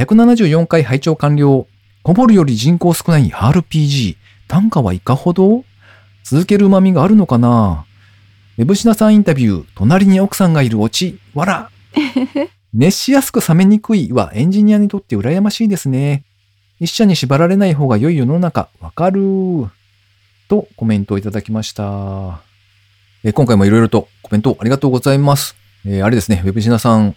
[0.00, 1.68] 174回拝聴完了。
[2.02, 4.16] こぼるより人口少ない RPG。
[4.48, 5.64] 単価はいかほど？
[6.24, 7.86] 続ける旨味があるのかな？
[8.58, 11.70] ウェブシナさんインタビュー、隣に奥さんがいるオチ、わら。
[12.74, 16.24] 熱しやすく冷めにくいはエンジニアにとって羨ましいですね。
[16.80, 19.68] 一社に縛られない方が良い世の中、わかる。
[20.48, 22.43] とコメントをいただきました。
[23.24, 25.56] えー今回もいろいろとコメントありがとうございます。
[25.86, 27.16] えーあれですね、ウェブシナさん、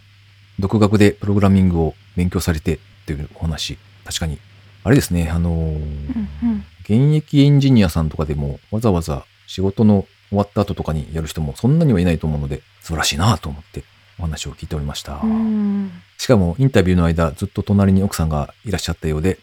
[0.60, 3.78] 独学でプログラミングを勉強されてっていうお話。
[4.06, 4.40] 確かに、
[4.86, 6.66] あれですね、あのーうんうん。
[6.84, 13.84] 現役エンジニアさんとかでもわざわざ仕事の終わった後とかにやる人もそんなにはいないと思うので、素晴らしいなと思って
[14.18, 15.20] お話を聞いておりました。
[15.22, 15.92] うん。
[16.18, 19.40] しかもインタビューの間ずっと隣に奥さんがいらっしゃったようで、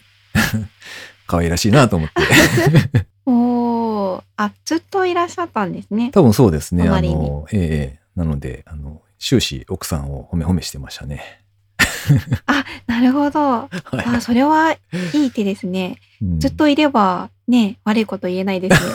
[1.29, 3.07] 可愛らしいなと思って。
[3.27, 4.23] おー。
[4.37, 6.11] あ、ずっといらっしゃったんですね。
[6.13, 6.89] 多分そうですね。
[6.89, 11.41] あの、ええええなので、あの、終始奥さんを褒め褒めしてましたね。
[12.87, 13.41] なるほど。
[13.41, 13.69] は
[14.07, 14.77] あ、それは
[15.13, 15.99] いい手ですね。
[16.23, 18.95] うんずっといれば、ね、悪いこと言えないですね。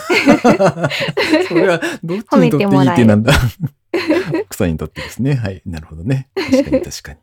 [1.48, 3.32] それはどっちにとっていい手なんだ？
[4.46, 5.34] 奥さんにとってですね。
[5.34, 5.62] はい。
[5.66, 6.28] なるほどね。
[6.34, 7.18] 確かに確かに。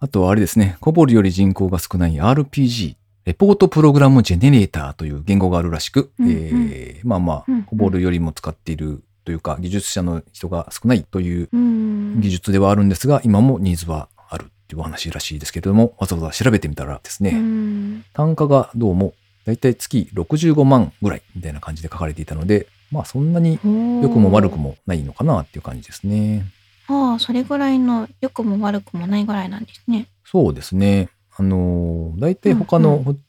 [0.00, 0.76] あとはあれですね。
[0.80, 12.20] コボルより人口が少ない RPG、レポートプログラムジェネレーターという言語があるらしく、うんうんえーまあまあコボルよりも使っているというか、技術者の人が少ないといううん。
[12.20, 23.58] 技術ではあるんですが、今もニーズはあるっていうお話らしいですけれども、わざわざ調べてみたらですね、うん単価がどうもだいたい月65万ぐらいみたいな感じで書かれていたので、まあそんなに
[24.02, 24.56] 良くも悪く。
[24.56, 26.44] もないのかなっていう感じですね。
[26.88, 30.06] ああ、それぐらいの良くも悪くもないぐらいなんですね。
[30.24, 31.08] そうですね。
[31.36, 33.20] あの、だいたい他の、うん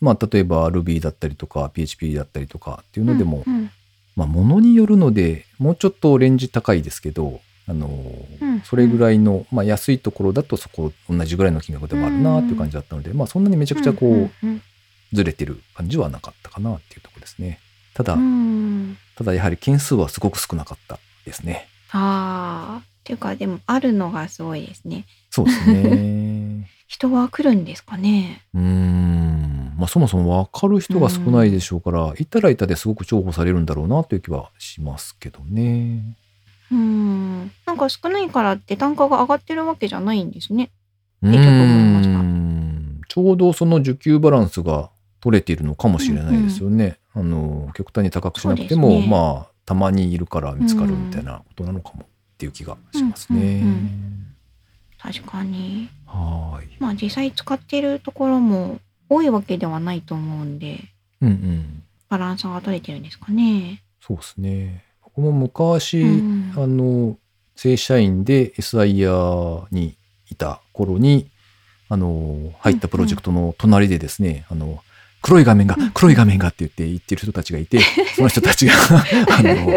[0.00, 3.70] まあ例えば Ruby だったりとか PHP だったりとかっていうのでも、うんうん
[4.16, 7.88] まあ物によるので、もうちょっとレンジ高いですけど、あの、
[8.40, 14.62] うんそれぐらいの、まあ安いところだとそこ同じぐらいの金額でもあるなっていう感じだったので、まあそんなにめちゃくちゃこう、うんうん
[15.12, 17.58] ずれてる感じはなかったかなっていうところですね。
[17.94, 21.66] ただ、うんただやはり件数はすごく少なかったですね。
[21.90, 22.89] ああ。
[23.10, 25.04] っていうか、でも、あるのがすごいですね。
[25.30, 26.68] そうですね。
[26.86, 28.42] 人は来るんですかね。
[28.54, 29.74] うーん。
[29.76, 36.16] まあそもそも分かる人が少ないでしょうから、いたらいたですごく重宝されるんだろうなという気はしますけどね。
[36.70, 37.50] うん。
[37.66, 40.70] なんか少ないからって単価が上がってるわけじゃないんですね。
[41.22, 46.98] ういいと思いましたーんちょうどその需給バランスが取れているのかもしれないですよね。
[47.12, 52.04] あの、極端に高くしなくても、ねまあ、たまにいるから見つかるみたいなことなのかも
[52.40, 53.38] っていう気がしますね。
[53.38, 54.26] うんうんうん
[55.02, 55.88] 確かに。
[56.04, 56.68] はーい。
[56.78, 60.78] まあ実際使っているところも多いわけではないと思うんで、
[61.22, 61.82] うんうん。
[62.10, 63.82] バランスが取れてるんですかね。
[64.02, 64.84] そうですね。
[65.02, 67.16] 僕も昔、うんあの、
[67.56, 69.96] 正社員で SIR に
[70.30, 71.30] いた頃に、
[71.88, 74.82] あの、入ったプロジェクトの隣でですね、あの、
[75.22, 77.80] 黒い画面が、黒い画面がって言って言ってる人たちがいて、
[78.16, 78.72] その人たちが、
[79.30, 79.72] あの、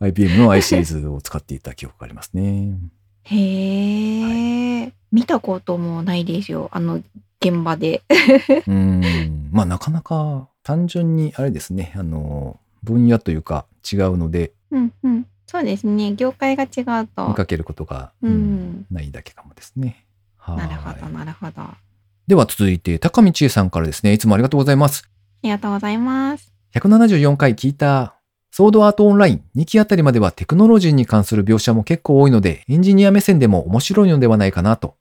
[0.00, 2.78] IBM の i シリーズを使っていた記憶がありますね。
[3.24, 6.68] へえ、見たこともないですよ。
[6.72, 7.02] あの
[7.40, 8.02] 現場で。
[8.66, 9.48] うん。
[9.50, 15.26] まあ、なかなか単純に、あれですね、あの、分野というか違うので、うんうん。
[15.46, 16.14] そうですね。
[16.14, 17.34] 業界が違うと見。
[17.34, 18.86] かけることが、ううんん。
[18.90, 20.04] ないだけかもですね。
[20.36, 21.62] はいなるほど、なるほど。
[22.26, 25.08] あでは続いて、高見千恵さんからですね、いつもありがとうございます。
[25.42, 26.52] りがとうございます。
[26.74, 28.14] 174回聞いた。
[28.50, 34.96] ソードアートオンライン2期あたりまではテクノロジーに関する描写も結構多いので、エンジニア目線でも面白いのではないかなと。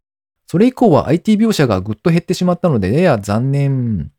[0.47, 4.11] それ以降は IT 描写がぐっと減ってしまったので、やや残念。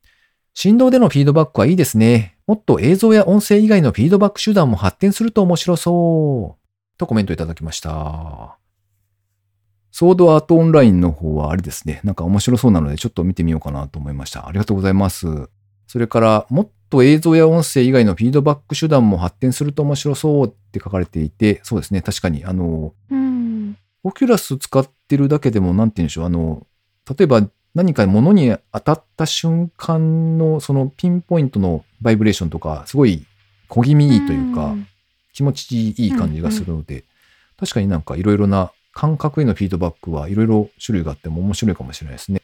[0.55, 2.39] 振動でのフィードバックはいいですね。
[2.47, 6.99] もっと映像や音声以外のフィードバック手段も発展すると面白そう。
[6.99, 8.59] とコメントいただきました。
[9.99, 12.03] ソードアートオンラインの方はあれですね。
[12.05, 14.47] なんか面白そうなのでちょっと見てみようかなと思いました。
[14.47, 15.27] ありがとうございます。
[15.87, 22.03] それから、もっと映像や音声以外のフィードバック手段も発展すると面白そうって書かれていて、そうですね。
[22.03, 23.79] 確かに、あの、うん。
[24.05, 26.25] オキュラス使ってるだけでも、なんて言うんでしょう。
[26.27, 26.67] あの、
[27.17, 33.25] 例えば何か物に当たった瞬間のそのピンポイントのバイブレーションとか、すごい
[33.69, 34.87] 小気味いいというか、ん
[35.33, 37.05] 気持ちいい感じがするので、
[37.59, 42.41] 確かになんかいろいろな感覚へのフィードバックはいろいろ種類があっても面白いかもしれないですね。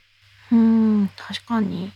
[0.52, 1.90] うん、確かに。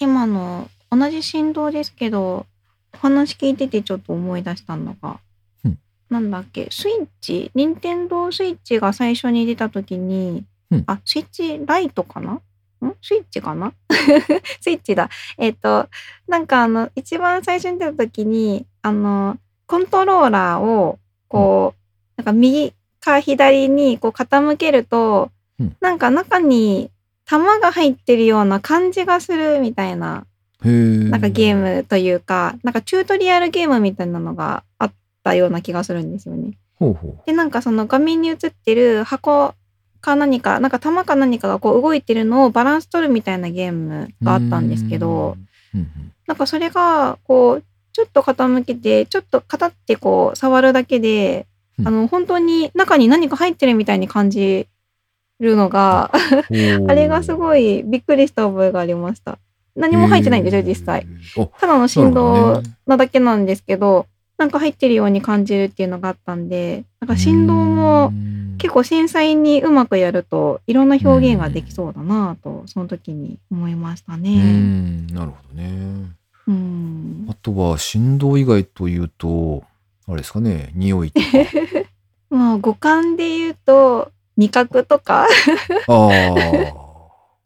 [0.00, 2.44] 今の同じ振動ですけど、
[2.92, 5.20] お話聞いててちょっと思い出したのが、
[5.64, 5.78] うん。
[6.10, 10.42] なんだっけ、スイッチ、任天堂スイッチが最初に出た時に、
[10.72, 10.84] うん。
[10.88, 12.32] あ、スイッチライトかな？
[12.32, 12.42] ん？
[13.00, 13.72] スイッチかな？
[14.60, 15.08] スイッチだ。
[15.38, 15.88] えっ、と、
[16.26, 21.80] なんかあの、一番最初に出た時に、あの、コントローラーを、こう、
[22.16, 26.90] なんか右か左にこう傾けると、うんなんか中に
[27.26, 30.26] 弾が入ってるような感じがするみたいな、
[30.62, 34.92] なんかゲームというか、なんかチュートリアルゲームみたいなのがあっ
[35.22, 36.58] たような気がするんですよね。
[36.74, 37.26] ほうほう。
[37.26, 39.54] で、なんかその画面に映ってる箱
[40.00, 45.36] か何か、なんか弾か何かがこう動いてるのをバランス取るみたいなゲームがあったんですけど、
[45.74, 51.48] うんうんなんかそれがこう、ちょっと傾けて、ちょっとカタってこう触るだけで、
[51.80, 54.68] うんあの本当に中に何か入ってるみたいに感じ
[55.40, 59.38] るのが、あれがすごいびっくりした覚えがありました。
[59.74, 61.06] 何も入ってないんですよ、実際。
[61.58, 64.06] ただの振動なだけなんですけど、
[64.36, 68.12] なんか入ってるように感じるっていうのがあったんで、なんか振動も
[68.58, 74.42] 結構繊細にうまくやるといろんな表現ができそうだなと、その時に思いましたうね。
[74.42, 76.06] ん、なるほどね。
[76.46, 77.26] うん。
[77.30, 79.62] あとは振動以外というと、
[80.10, 81.26] あれですかね、匂いとか。
[82.30, 85.26] まあ五感で言うと味覚とか、あ
[85.88, 86.08] あ、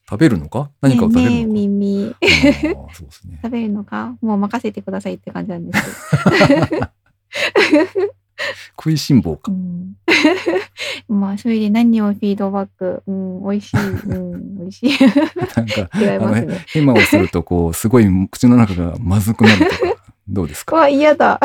[0.09, 0.71] 食べるのか？
[0.81, 1.61] 何かを食べねるのか？
[1.61, 3.39] 耳あーそうですね。
[3.43, 4.15] 食べるのか？
[4.21, 6.01] もう任せてくださいって感じなんです
[6.69, 6.87] けど。
[8.77, 9.55] 食いしん坊かう。
[9.55, 9.95] ん
[11.09, 14.91] まあそれで何をフィードバック、うん、美味しい、うん、美味しい。
[15.57, 16.65] なんか、違いますね。
[16.69, 19.77] ヘマをすると、こう、すごい口の中がまずくなるとか、
[20.29, 20.75] どうですか？
[20.77, 21.39] わ、嫌だ。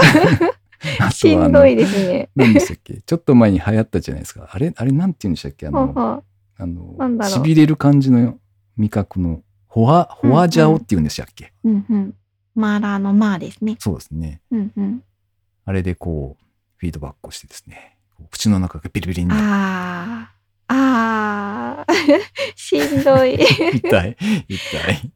[0.99, 2.29] あしんどいですね。
[2.35, 3.01] 何でしたっけ？
[3.01, 4.49] ちょっと前に流行ったじゃないですか。
[4.51, 5.67] あれあれなんて言うんでしたっけ？
[5.67, 6.23] あの、
[6.57, 8.37] あのれる感じの
[8.77, 12.15] 味覚の、ホワ、ホワジャオって言うんでしたっけ、うんうん。
[12.55, 13.75] マーラーのマーですね。
[13.79, 14.41] そうですね。
[14.51, 15.03] うんうん。
[15.65, 16.45] あれでこう、
[16.77, 17.97] フィードバックをしてですね、
[18.31, 19.41] 口の中がビリビリになる。
[19.43, 20.31] あ
[20.67, 21.93] あ、ああ、
[22.55, 23.35] しんどい。
[23.75, 24.17] 痛い、
[24.47, 25.11] 痛い。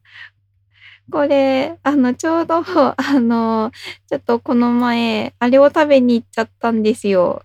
[1.10, 3.70] これ、あの、ちょうど、 あの、
[4.08, 7.42] ちょっとこの前、あれを食べに行っちゃったんですよ。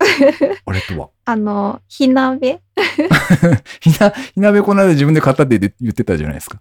[0.66, 1.10] あれとは？
[1.26, 2.60] あの、火鍋
[3.82, 6.60] ひな、ひなべこの間自分で買ったって言ってたじゃないですか。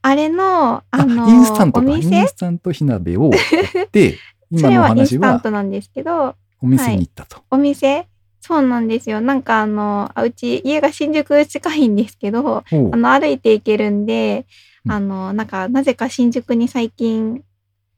[0.00, 1.96] あれの、あの、インスタントか。
[1.96, 4.18] インスタント火鍋を買って、そ
[4.50, 7.42] 今のお話れはインスタンはトなんですけど、お店に行ったと。
[7.50, 8.06] お店？
[8.40, 9.20] そうなんですよ。
[9.20, 17.42] なんかあの、あうち、家が新宿近いんですけど、あの、歩いて行けるんで、うんあの、なんか、なぜか新宿に最近、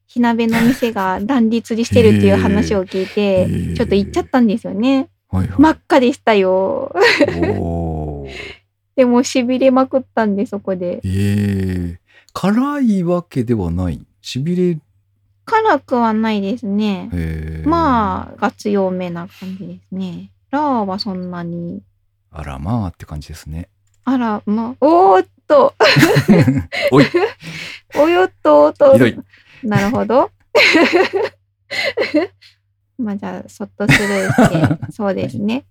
[0.06, 5.08] 火鍋の店が乱立してるっていう話を聞いへて、ーちょっと行っちゃったんですよね。
[5.30, 5.60] はいはい。
[5.60, 6.92] 真っ赤でしたよ。
[7.48, 8.30] おー
[8.96, 11.00] でも、痺れまくったんで、そこで。
[11.04, 12.00] ええ
[12.32, 14.04] 辛いわけではない？
[14.20, 14.78] しびれ、
[15.44, 17.08] 辛くはないですね。
[17.12, 20.30] えー、まあ、が強めな感じですね。
[20.50, 21.82] ラーはそんなに。
[22.32, 23.68] あらまあって感じですね。
[24.04, 25.74] あら、まあ、おーっと、
[26.92, 27.06] おい、
[27.96, 28.96] およっとと。
[29.64, 30.30] なるほど。
[32.98, 34.48] まあじゃあ、そっとスルーし
[34.86, 35.64] て、 そうですね。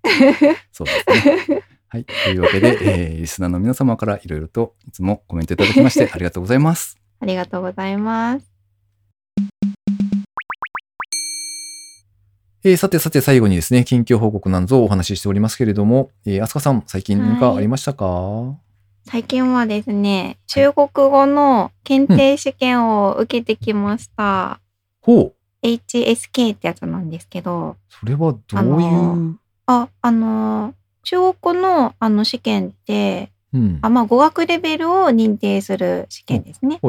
[0.74, 0.92] そうで
[1.46, 1.64] すね。
[1.88, 2.04] はい。
[2.04, 6.98] というわけで、えー、リスナーの皆様からいろいろといつもコメントいただきましてありがとうございます。
[7.22, 8.52] ありがとうございます。
[12.66, 18.58] えー、さてさて最後にですね、近況報告なんぞをお話ししておりますけれども、えー、あすかさん、最近何かありましたか、
[19.06, 24.60] 最近はですね、中国語の検定試験を受けてきました。
[25.02, 25.34] ほう。
[25.64, 29.36] HSK ってやつなんですけど、それはどあういう、の
[29.66, 30.74] あ、あのー、
[31.04, 33.80] 中国語のあの試験って、うん。
[33.82, 36.80] あまあ、語学レベルを認定する試験ですね。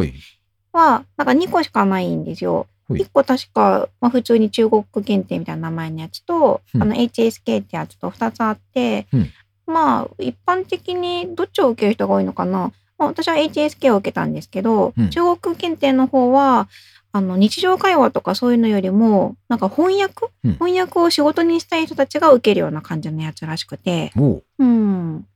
[0.72, 2.66] は、なんか2個しかないんですよ。
[2.86, 9.30] ほい1個確か、まあ、普通に中国検定みたいな名前のやつと、うんあの HSK ってやつと2つあって、うん
[9.70, 15.10] まあ一般的にどっちを受ける人が多いのかな、まあ、私は HSK を受けたんですけど、うん。
[15.10, 16.68] 中国検定の方は
[17.12, 20.52] あの日常会話とかそういうのよりもなんか翻訳、うん。
[20.54, 24.64] 翻訳を仕事にしたい人たちが受けるような感じのやつらしくて、もう。
[24.64, 25.26] ん。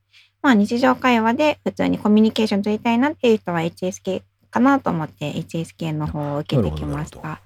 [0.41, 4.21] まあ日常会話で普通にコミュニケーション取りたいなっていう人は HSK
[4.51, 7.41] かなと思って HSK の方を受けてきました。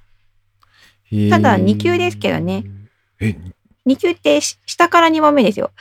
[1.30, 2.66] ただ二級ですけどね。
[3.20, 3.52] え、2
[3.98, 5.72] 級ってし下から2番目ですよ。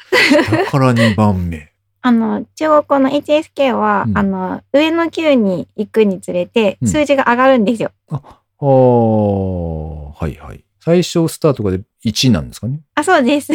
[0.51, 1.73] だから2番目。
[2.01, 7.91] あの、中国語の HSK は、うんあの、上の級に行くにつれてうん数字が上がるんですよ。
[8.11, 8.17] あ、
[8.61, 10.65] あーはいはい。
[10.81, 12.81] 最初スタートがで1なんですかね。
[12.95, 13.53] あ、そうです。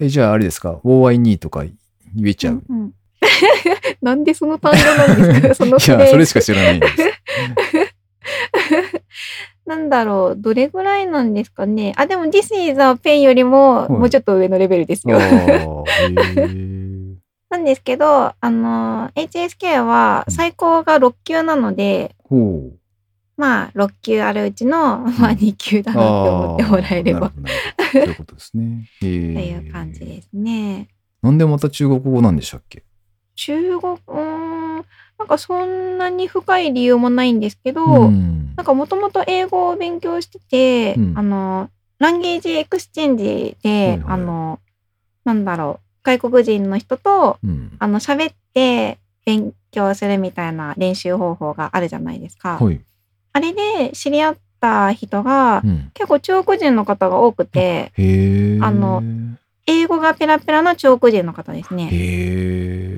[0.00, 1.74] え、じゃああれですか ?OI2 とか言
[2.28, 2.62] えちゃう？
[2.68, 2.92] うんうん
[4.02, 5.54] なんでその単語なんですか？
[5.56, 6.92] そのいや、それしか知らないんです。
[9.66, 11.92] なんだろう、どれぐらいなんですかね。
[11.96, 15.18] あ、でも This is a pen よりもいもうちょっと上のレベルですよ。
[17.48, 22.78] なんですけど、あの、HSK は最高が6級なので、ほう。
[23.36, 28.84] まあ、6級あるうちの、まあ、2級だなって思ってもらえれば、あーなるほどなるほどそういうことですね。
[29.00, 30.88] とという感じですね。
[31.22, 32.84] なんでまた中国語なんでしたっけ？
[33.34, 34.84] 中国、うーん、
[35.18, 44.60] なんかそんなに深い理由もないんですけど、うんなんかもともと英語を勉強してて、うんあの、 language exchange で、はいはいあの、
[45.24, 47.76] なんだろう、外国人の人と、うん。
[47.78, 52.58] あの、喋って勉強するみたいな練習方法があるじゃないですか。
[52.58, 52.80] はい。
[53.32, 55.90] あれで知り合った人が、うん。
[55.94, 57.92] 結構中国人の方が多くて。
[58.62, 59.02] あの
[59.66, 61.90] 英語がペラペラな中国人の方ですね。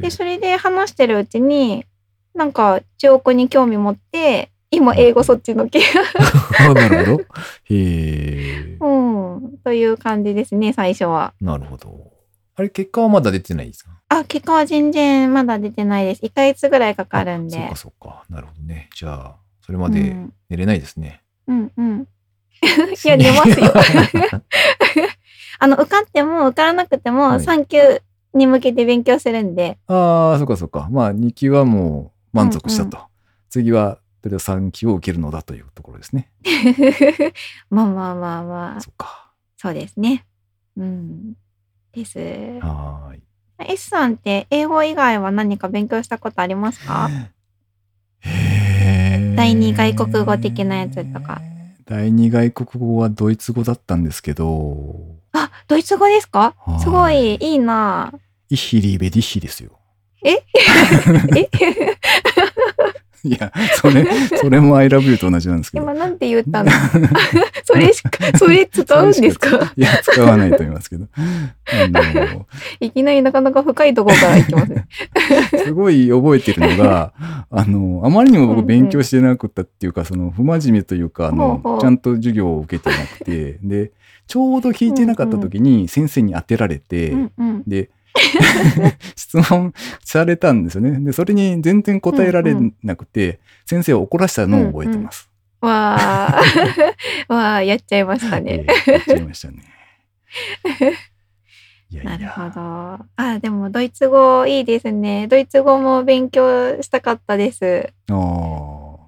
[0.03, 1.87] で、それで話してるうちに、
[2.35, 5.81] なんか中国に興味持って、今英語そっちのけ。
[6.61, 7.23] あなるほど。
[7.23, 7.25] へ
[7.71, 8.77] え。
[8.81, 8.89] う
[9.47, 9.59] ん。
[9.65, 11.33] という感じですね、最初は。
[11.41, 12.13] なるほど。
[12.57, 13.91] あれ、結果はまだ出てないですか？
[14.11, 16.23] あ、結果は全然まだ出てないです。
[16.23, 17.77] 1ヶ月ぐらいかかるんであそうか。
[17.77, 18.25] そうか。
[18.29, 18.91] なるほどね。
[18.95, 21.23] じゃあ、それまでうん、寝れないですね。
[21.47, 22.07] うんうん。
[23.05, 23.73] いや、寝ますよ。
[25.61, 27.79] あの、受かっても受からなくても、はい3級
[28.35, 30.89] に向けて勉強するんで、ああ、そうかそうか。
[30.91, 32.99] まあ、2級はもう満足したと。
[33.49, 33.99] 次は、
[34.29, 36.31] とりあえず3級を受けるのだというところですね。
[37.71, 39.33] まあまあまあまあ、そっか。
[39.57, 40.25] そうですね。
[40.77, 41.35] うん。
[41.93, 42.19] です。
[42.19, 43.23] はーい。
[43.73, 47.09] S さんって英語以外は何か勉強したことありますか？
[49.35, 51.41] 第二外国語的なやつとか。
[51.87, 56.55] 第二外国語はドイツ語だったんですけど、あ、ドイツ語ですか？
[56.59, 58.13] はいすごいいいな
[58.51, 59.79] イヒリベディヒですよ。
[60.25, 60.33] え？
[61.37, 61.49] え？
[63.25, 64.07] いや、それ、
[64.41, 65.85] それも I love you と同じなんですけど。
[65.85, 66.71] 今なんて言ったの？
[67.65, 69.73] それしか、それ使うんですか？
[69.77, 71.07] いや、使わないと思いますけど。
[71.17, 71.19] あ
[72.15, 72.47] の、
[72.81, 74.87] いきなりなかなか深いところから行きますね。
[75.65, 77.13] すごい覚えてるのが、
[77.51, 83.93] あの、あまりにも僕勉強してなかったっていうか、その、不真面目というか、あのちゃんと授業を受けてなくて、で、
[84.27, 87.63] ちょうど聞いてなかった時に先生に当てられて、うんうん。
[87.67, 87.91] で、
[89.17, 89.73] 質問
[90.05, 90.99] されたんですよね。
[91.01, 95.29] で、それに全然答えられなくて、先生を怒らしたのを覚えてます。
[95.61, 96.43] わあ、
[97.33, 98.65] わあ、やっちゃいましたね。
[98.67, 99.63] ええやっちゃいましたね。
[101.91, 102.31] いやないるや。
[102.33, 103.07] ほど。
[103.17, 105.27] あ、でもドイツ語いいですね。
[105.27, 107.91] ドイツ語も勉強したかったです。
[108.11, 108.99] あー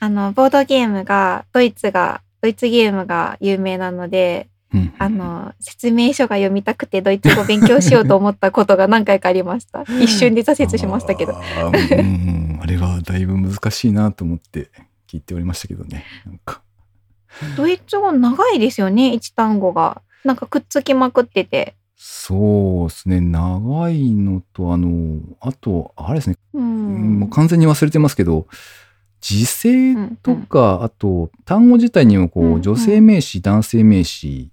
[0.00, 4.51] あの、ボードゲームが、ドイツが、ドイツゲームが有名なので、うん
[4.98, 9.82] あの、説明書が読みたくてドイツ語勉強しようと思ったことが何回かありました。
[10.00, 11.36] 一瞬で挫折しましたけど。
[11.36, 12.02] あーう
[12.56, 14.70] ん、あれはだいぶ難しいなと思って
[15.08, 16.04] 聞いておりましたけどね。
[17.56, 20.02] ドイツ語長いですよね、一単語が。
[20.24, 21.74] なんかくっつきまくってて。
[21.96, 23.20] そうですね。
[23.20, 26.36] 長いのと、あの、あと、あれですね。
[26.54, 27.20] うん。
[27.20, 28.46] もう完全に忘れてますけど、
[29.20, 34.50] 時制うんとか、あと、単語自体にもこう、うんうん女性名詞、男性名詞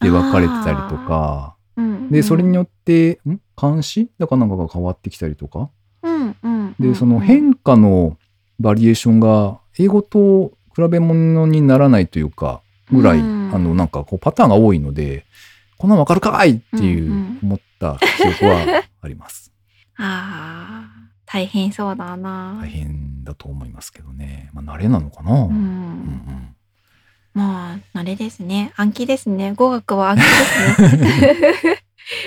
[0.00, 3.40] で分かれてたりとか、うんで、それによっって、ん？
[3.56, 5.70] 漢詞だかなんかが変わってきたりとか、
[6.02, 8.18] て、うんうん、で、その変化の
[8.60, 12.60] バリエーションが英語と比べ物にならないというか、
[12.92, 13.50] ぐらい、うん。
[13.54, 15.24] あの、なんかこうパターンが多いので、
[15.78, 17.38] こんなのわかるかいっていううんうん。
[17.42, 19.50] 思った記憶はあります。
[19.96, 22.58] ああ、大変そうだな。
[22.60, 24.50] 大変だと思いますけどね。
[24.52, 25.44] まあ、慣れなのかな。
[25.44, 26.56] ううんん。
[27.34, 28.72] まあ、慣れですね。
[28.76, 29.52] 暗記ですね。
[29.54, 31.78] 語学は暗記ですね。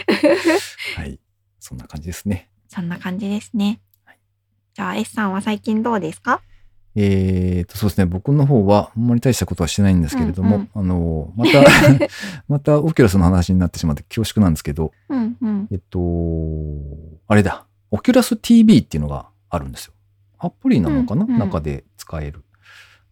[0.95, 1.19] はい。
[1.59, 2.49] そんな感じですね。
[2.67, 4.19] そんな感じですねはい。
[4.73, 6.41] じゃあ、S さんは最近どうですか？
[6.99, 8.05] えーと、そうですね。
[8.05, 11.63] 僕の方は、あんまり大したことはしてないんですけれども、うんあの、また、
[12.49, 15.67] また、オキュラスの話になってしまって恐縮なんですけど、うんうん。
[15.71, 15.99] えっと、
[17.27, 17.67] あれだ。
[17.91, 19.93] オキュラス TV っていうのがあるんですよ。
[20.39, 22.43] アプリなのかな、うんうん中で使える。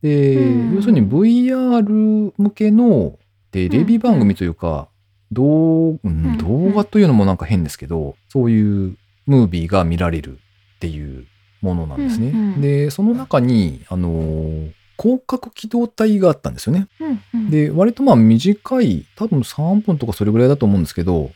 [0.05, 0.75] で、うん。
[0.75, 3.17] 要するに VR 向けの
[3.51, 4.87] テレビ番組というか、
[5.31, 10.37] 動画というのもなんか変ですけど、そういうムービーが見られる
[10.75, 11.25] っていう
[11.61, 12.29] ものなんですね。
[12.29, 12.61] うんうん。
[12.61, 16.87] で、その中に、あのー広角機動隊があったんですよね。
[17.01, 21.31] うんうん、で、割とまあ短い、多分3分とかそれぐらいだと思うんですけど、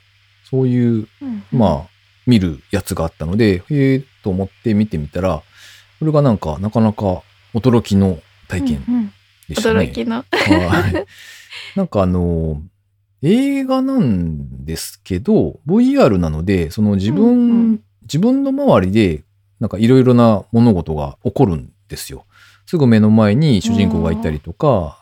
[0.50, 1.90] そういううん、まあ、
[2.26, 5.44] 見るやつがあったので、へえと思って見てみたら、
[6.00, 7.22] これがなんか、なかなか
[7.54, 8.20] 驚きの
[8.50, 9.14] 体験うんうん
[9.48, 9.86] でしたね。
[9.86, 10.16] 驚きの。
[10.18, 11.06] はい。
[11.76, 12.62] なんかあの、
[13.22, 19.24] 映画なんですけど、VR なので、その自分、うんうん自分の周りで、
[19.60, 22.26] なんかいろいろな物事が起こるんですよ。
[22.66, 24.98] すぐ目の前に主人公がいたりとか、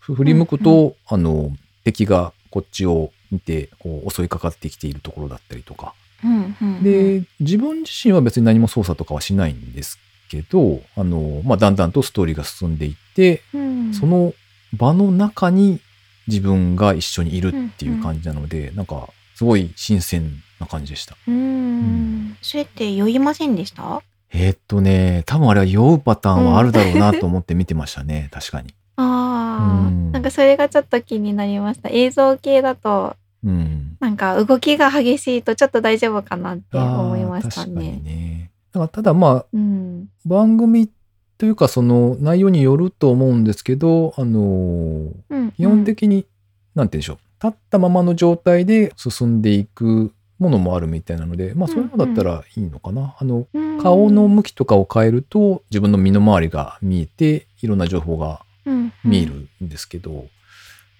[0.00, 1.52] ふ振り向くと、あの、
[1.84, 5.94] 敵がこっちを見て、こう襲いかかってきているところだったりとか。
[6.24, 10.00] うんうんうん、で、自分自身は別に何も操作とかはしないんです
[10.32, 14.32] けど、あの、まあ、だんだんとストーリーが進んでいって、うん、その
[14.76, 15.80] 場の中に
[16.26, 20.30] 自分が一緒にいるっていう感じなので、なんか、すごい新鮮
[20.60, 21.16] な感じでした。
[21.26, 24.02] うーんうんそれって酔いませんでした？
[24.32, 28.72] えーっとね、多分あれは酔うパターンはあるだろうなと思って見てましたね、 確かに。
[28.96, 31.88] ああ、うんなんかそれがちょっと気になりました。
[31.90, 33.96] 映像系だと、うん。
[34.00, 38.41] なんか動きが激しいとちょっと大丈夫かなって思いましたあー確かにね。
[38.74, 38.80] ね。
[38.80, 40.08] だからただまあ、うん。
[40.24, 40.90] 番組
[41.38, 46.26] というかその内容によると思うんですけど、あのうん、基本的に、
[46.74, 47.18] なんて言うんでしょう。
[47.44, 53.16] 立ったままの状態で進んでいくものもあるみたいなので、まあそういうのだったらいいのかな。
[53.18, 60.26] あの、うん顔の向きとかを変えると自分の身の回りが見えていろんな情報がうん見えるんですけど、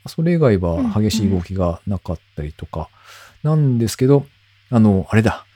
[0.09, 2.89] それ以外は激しい動きがなかったりとか
[3.45, 4.27] なんですけど、
[4.71, 5.47] あの、あれだ。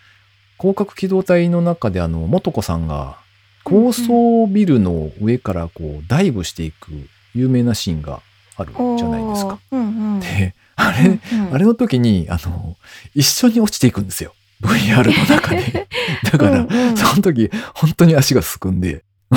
[0.59, 3.19] 広角機動隊の中であの、元子さんが
[3.65, 6.93] 高層ビルの上からこうダイブしていく
[7.35, 8.21] 有名なシーンが
[8.57, 9.59] あるじゃないですか。
[9.73, 10.21] うんうん。
[10.21, 12.77] で、あれ、うんうんあれの時に、あの、
[13.15, 14.35] 一緒に落ちていくんですよ。
[14.63, 15.89] VR の中で。
[16.31, 19.05] だから、うんうんその時、本当に足がすくんで、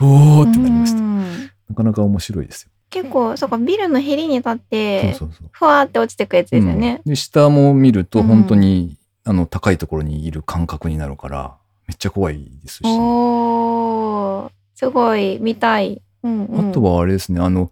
[0.00, 0.98] おーってなりました。
[0.98, 1.12] うん
[1.68, 2.70] なかなか面白いですよ。
[2.90, 5.48] 結構、そうか、ビルのへりに立って、そうそうそう。
[5.52, 7.00] ふわーって落ちてくやつですよね。
[7.06, 11.56] うんで、下も見るとうん本当に、あの、高いところにいる感覚になるから、
[11.86, 12.80] めっちゃ怖いですし。
[12.84, 16.02] おー、すごい、見たい。
[16.22, 17.70] うんうん、あとはあれですね、あの、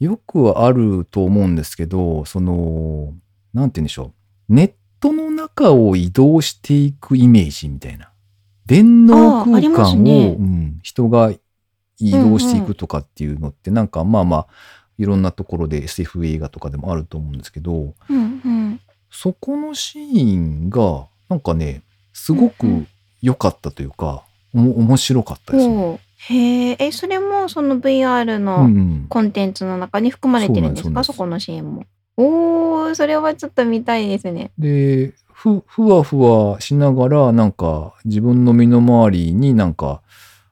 [0.00, 3.14] よくあると思うんですけど、その、
[3.52, 4.12] なんて言うんでしょ
[4.48, 4.54] う。
[4.54, 8.10] ネットの中を移動していくイメージみたいな。
[8.66, 11.32] 電脳空間を、ねうん、人が
[11.98, 14.46] 移動していくとかっていうのって、なんかまあまあ、
[14.98, 18.67] いろんなところで SF 映画とかでもあると思うんですけど、うんうん。
[19.10, 21.82] そこのシーンが、なんかね、
[22.12, 22.88] すごくうんうん
[23.20, 24.22] 良かったというか、
[24.54, 26.00] おも面白かったですね。
[26.18, 31.84] へえ、え、それもその VR うのんうんコンテンツの中に含まれてるんですそうなんですかそこのシーンも。
[32.16, 34.50] おー、それはちょっと見たいですね。
[34.58, 40.02] で、ふ、ふわふわしながら、なんか、自分の身の回りになんか、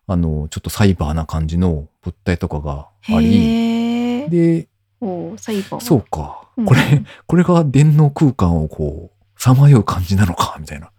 [0.07, 4.29] あの、ちょっとサイバーな感じの物体とかがあり、へえ。
[4.29, 4.69] で、
[5.01, 5.81] おー、サイバー。
[5.81, 10.91] そうかうん、これ、これが電脳空間をこう、さまよう感じなのか、みたいな、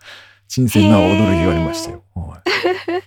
[0.47, 2.03] 新鮮な驚きがありましたよ。
[2.13, 3.01] はい、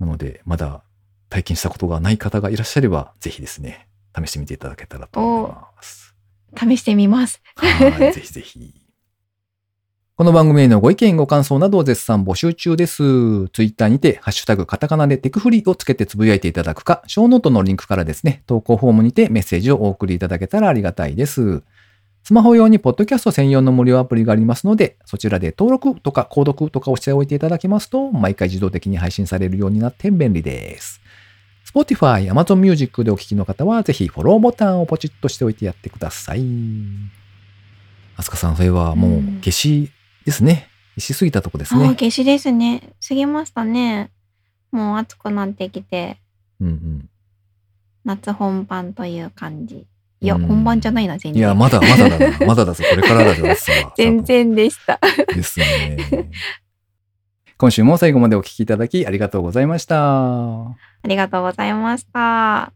[0.00, 0.82] なので、まだ
[1.28, 6.14] 体験したことがない方がいらっしゃれば、ぜひですね、試してみていただけたらと思います。
[6.56, 7.42] 試してみます。
[7.56, 8.82] はい、ぜひぜひ。
[10.14, 13.48] この番組へのご意見、ご感想などを絶賛募集中です。
[13.48, 21.62] ツイッターにて、ハッシュタグカタカナでテクフリをつけてつぶやいていただくか、ショーノートのリンクからですね、投稿フォームにてメッセージをお送りいただけたらありがたいです。
[22.24, 31.00] スマホ用にポッドキャスト専用の無料アプリがありますので、そちらで登録とか購読とかをしておいていただきますと、毎回自動的に配信されるようになって便利です。
[31.64, 36.44] Spotify、Amazon Music でお聞きの方は、ぜひフォローボタンをポチッとしておいてやってください。
[38.16, 39.90] あすかさん、それはもううん夏至
[40.24, 40.68] ですね。
[40.98, 41.88] しすぎたとこですね。
[41.88, 42.94] 夏至ですね。
[43.06, 44.10] 過ぎましたね。
[44.70, 46.18] もう暑くなってきて、
[46.60, 47.08] うんうん。
[48.04, 49.86] 夏本番という感じ。
[50.22, 51.40] いや、うん本番じゃないな、全然。
[51.40, 52.46] いや、まだまだだな。
[52.46, 52.84] まだだぞ。
[52.88, 53.42] これからだぞ、
[53.98, 55.00] 全然でした。
[55.34, 56.28] ですね。
[57.58, 59.96] 今週も最後までお聞きいただきありがとうございました。
[59.98, 62.72] ありがとうございました。